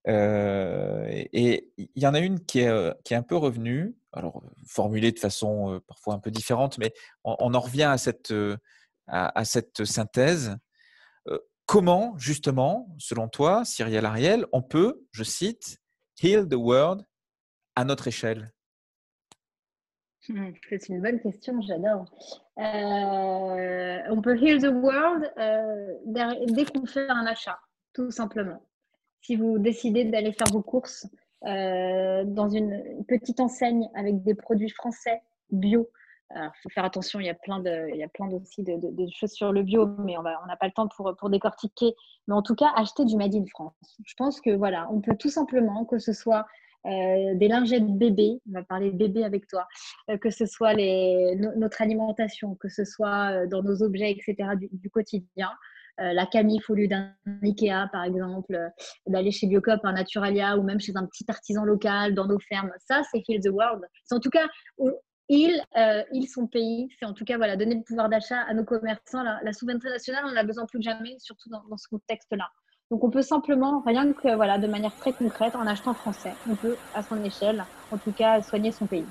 et 0.05 1.71
il 1.77 2.01
y 2.01 2.07
en 2.07 2.13
a 2.13 2.19
une 2.19 2.39
qui 2.45 2.59
est, 2.59 3.03
qui 3.03 3.13
est 3.13 3.17
un 3.17 3.23
peu 3.23 3.37
revenue, 3.37 3.95
alors 4.11 4.43
formulée 4.67 5.11
de 5.11 5.19
façon 5.19 5.81
parfois 5.87 6.13
un 6.13 6.19
peu 6.19 6.31
différente, 6.31 6.77
mais 6.77 6.93
on, 7.23 7.53
en 7.53 7.59
revient 7.59 7.83
à 7.83 7.97
cette, 7.97 8.33
à 9.07 9.45
cette 9.45 9.85
synthèse 9.85 10.57
comment, 11.65 12.17
justement, 12.17 12.87
selon 12.97 13.27
toi, 13.27 13.65
Cyrielle 13.65 14.05
Ariel, 14.05 14.45
on 14.51 14.61
peut, 14.61 15.05
je 15.11 15.23
cite, 15.23 15.77
heal 16.21 16.47
the 16.47 16.55
world 16.55 17.05
à 17.75 17.85
notre 17.85 18.07
échelle? 18.07 18.51
Hmm, 20.29 20.51
c'est 20.69 20.89
une 20.89 21.01
bonne 21.01 21.19
question, 21.19 21.61
j'adore. 21.61 22.05
Euh, 22.57 23.97
on 24.09 24.21
peut 24.21 24.37
heal 24.37 24.61
the 24.61 24.71
world 24.71 25.31
euh, 25.37 25.93
dès 26.05 26.65
qu'on 26.65 26.85
fait 26.85 27.09
un 27.09 27.25
achat, 27.25 27.59
tout 27.93 28.09
simplement. 28.11 28.61
Si 29.21 29.35
vous 29.35 29.59
décidez 29.59 30.05
d'aller 30.05 30.31
faire 30.31 30.47
vos 30.51 30.61
courses 30.61 31.07
euh, 31.45 32.23
dans 32.25 32.49
une 32.49 33.03
petite 33.05 33.41
enseigne 33.41 33.89
avec 33.95 34.23
des 34.23 34.33
produits 34.33 34.69
français 34.69 35.21
bio, 35.51 35.89
il 36.31 36.49
faut 36.61 36.69
faire 36.69 36.85
attention, 36.85 37.19
il 37.19 37.25
y 37.25 37.29
a 37.29 37.35
plein, 37.35 37.59
de, 37.59 37.89
il 37.89 37.97
y 37.97 38.03
a 38.03 38.07
plein 38.07 38.27
aussi 38.31 38.63
de, 38.63 38.79
choses 39.15 39.31
sur 39.31 39.51
le 39.51 39.61
bio, 39.61 39.85
mais 39.99 40.17
on 40.17 40.23
n'a 40.23 40.57
pas 40.59 40.65
le 40.65 40.71
temps 40.71 40.87
pour, 40.87 41.15
pour 41.17 41.29
décortiquer. 41.29 41.93
Mais 42.27 42.33
en 42.33 42.41
tout 42.41 42.55
cas, 42.55 42.71
acheter 42.75 43.05
du 43.05 43.15
Made 43.15 43.35
in 43.35 43.45
France. 43.51 43.75
Je 44.05 44.13
pense 44.17 44.41
que 44.41 44.49
voilà, 44.55 44.87
on 44.91 45.01
peut 45.01 45.15
tout 45.15 45.29
simplement, 45.29 45.85
que 45.85 45.99
ce 45.99 46.13
soit 46.13 46.45
euh, 46.85 47.35
des 47.35 47.47
lingettes 47.47 47.87
bébés, 47.97 48.41
on 48.49 48.53
va 48.53 48.63
parler 48.63 48.91
de 48.91 48.97
bébé 48.97 49.23
avec 49.23 49.47
toi, 49.47 49.67
euh, 50.09 50.17
que 50.17 50.29
ce 50.29 50.45
soit 50.45 50.73
les, 50.73 51.35
notre 51.55 51.81
alimentation, 51.81 52.55
que 52.55 52.67
ce 52.67 52.83
soit 52.83 53.31
euh, 53.31 53.47
dans 53.47 53.63
nos 53.63 53.83
objets, 53.83 54.11
etc., 54.11 54.49
du, 54.57 54.89
quotidien. 54.89 55.49
la 55.97 56.25
camif 56.25 56.69
au 56.69 56.73
lieu 56.73 56.87
d'un 56.87 57.13
Ikea, 57.41 57.87
par 57.91 58.03
exemple, 58.03 58.57
d'aller 59.07 59.31
chez 59.31 59.47
Biocop, 59.47 59.79
un 59.83 59.93
Naturalia 59.93 60.57
ou 60.57 60.63
même 60.63 60.79
chez 60.79 60.91
un 60.95 61.05
petit 61.05 61.25
artisan 61.29 61.63
local 61.63 62.15
dans 62.15 62.27
nos 62.27 62.39
fermes. 62.39 62.71
Ça, 62.79 63.01
c'est 63.11 63.23
Heal 63.27 63.41
the 63.41 63.49
World. 63.49 63.83
C'est 64.03 64.15
en 64.15 64.19
tout 64.19 64.31
cas 64.31 64.47
il, 65.29 65.61
euh, 65.77 66.03
il 66.11 66.27
son 66.27 66.47
pays. 66.47 66.89
C'est 66.99 67.05
en 67.05 67.13
tout 67.13 67.25
cas 67.25 67.37
voilà, 67.37 67.55
donner 67.55 67.75
le 67.75 67.83
pouvoir 67.83 68.09
d'achat 68.09 68.41
à 68.41 68.53
nos 68.53 68.63
commerçants. 68.63 69.23
La, 69.23 69.53
souveraineté 69.53 69.89
nationale, 69.89 70.23
on 70.25 70.33
en 70.33 70.35
a 70.35 70.43
besoin 70.43 70.65
plus 70.65 70.79
que 70.79 70.83
jamais, 70.83 71.15
surtout 71.19 71.49
dans, 71.49 71.77
ce 71.77 71.87
contexte-là. 71.87 72.49
Donc 72.91 73.03
on 73.03 73.09
peut 73.09 73.21
simplement, 73.21 73.81
rien 73.85 74.13
que 74.13 74.35
voilà, 74.35 74.57
de 74.57 74.67
manière 74.67 74.95
très 74.95 75.13
concrète, 75.13 75.55
en 75.55 75.65
achetant 75.65 75.93
français, 75.93 76.33
on 76.49 76.55
peut 76.55 76.75
à 76.93 77.01
son 77.01 77.23
échelle, 77.23 77.63
en 77.91 77.97
tout 77.97 78.11
cas, 78.11 78.41
soigner 78.41 78.71
son 78.71 78.85
pays. 78.85 79.05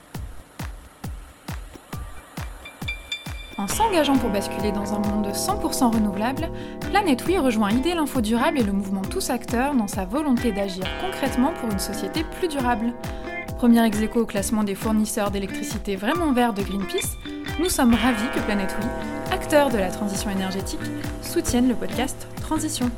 En 3.59 3.66
s'engageant 3.66 4.16
pour 4.16 4.31
basculer 4.31 4.72
dans 4.72 4.94
un 4.94 4.98
monde 4.98 5.29
100% 5.29 5.94
renouvelable, 5.94 6.48
Planète 6.81 7.25
Oui 7.27 7.38
rejoint 7.38 7.70
Idée 7.70 7.94
l'Info 7.94 8.20
Durable 8.20 8.59
et 8.59 8.62
le 8.62 8.72
mouvement 8.72 9.03
Tous 9.03 9.31
Acteurs 9.31 9.75
dans 9.75 9.88
sa 9.88 10.05
volonté 10.05 10.53
d'agir 10.53 10.85
concrètement 11.01 11.53
pour 11.55 11.70
une 11.70 11.79
société 11.79 12.25
plus 12.25 12.48
durable. 12.48 12.92
Premier 13.62 13.87
ex 13.87 13.96
au 14.16 14.27
classement 14.27 14.64
des 14.64 14.75
fournisseurs 14.75 15.31
d'électricité 15.31 15.94
vraiment 15.94 16.33
verts 16.33 16.53
de 16.53 16.62
Greenpeace, 16.62 17.16
nous 17.61 17.68
sommes 17.68 17.94
ravis 17.94 18.29
que 18.35 18.40
Planète 18.40 18.75
Oui, 18.81 18.88
acteur 19.33 19.70
de 19.70 19.79
la 19.79 19.88
transition 19.88 20.31
énergétique, 20.31 20.81
soutienne 21.22 21.68
le 21.68 21.77
podcast 21.77 22.27
Transition. 22.40 22.90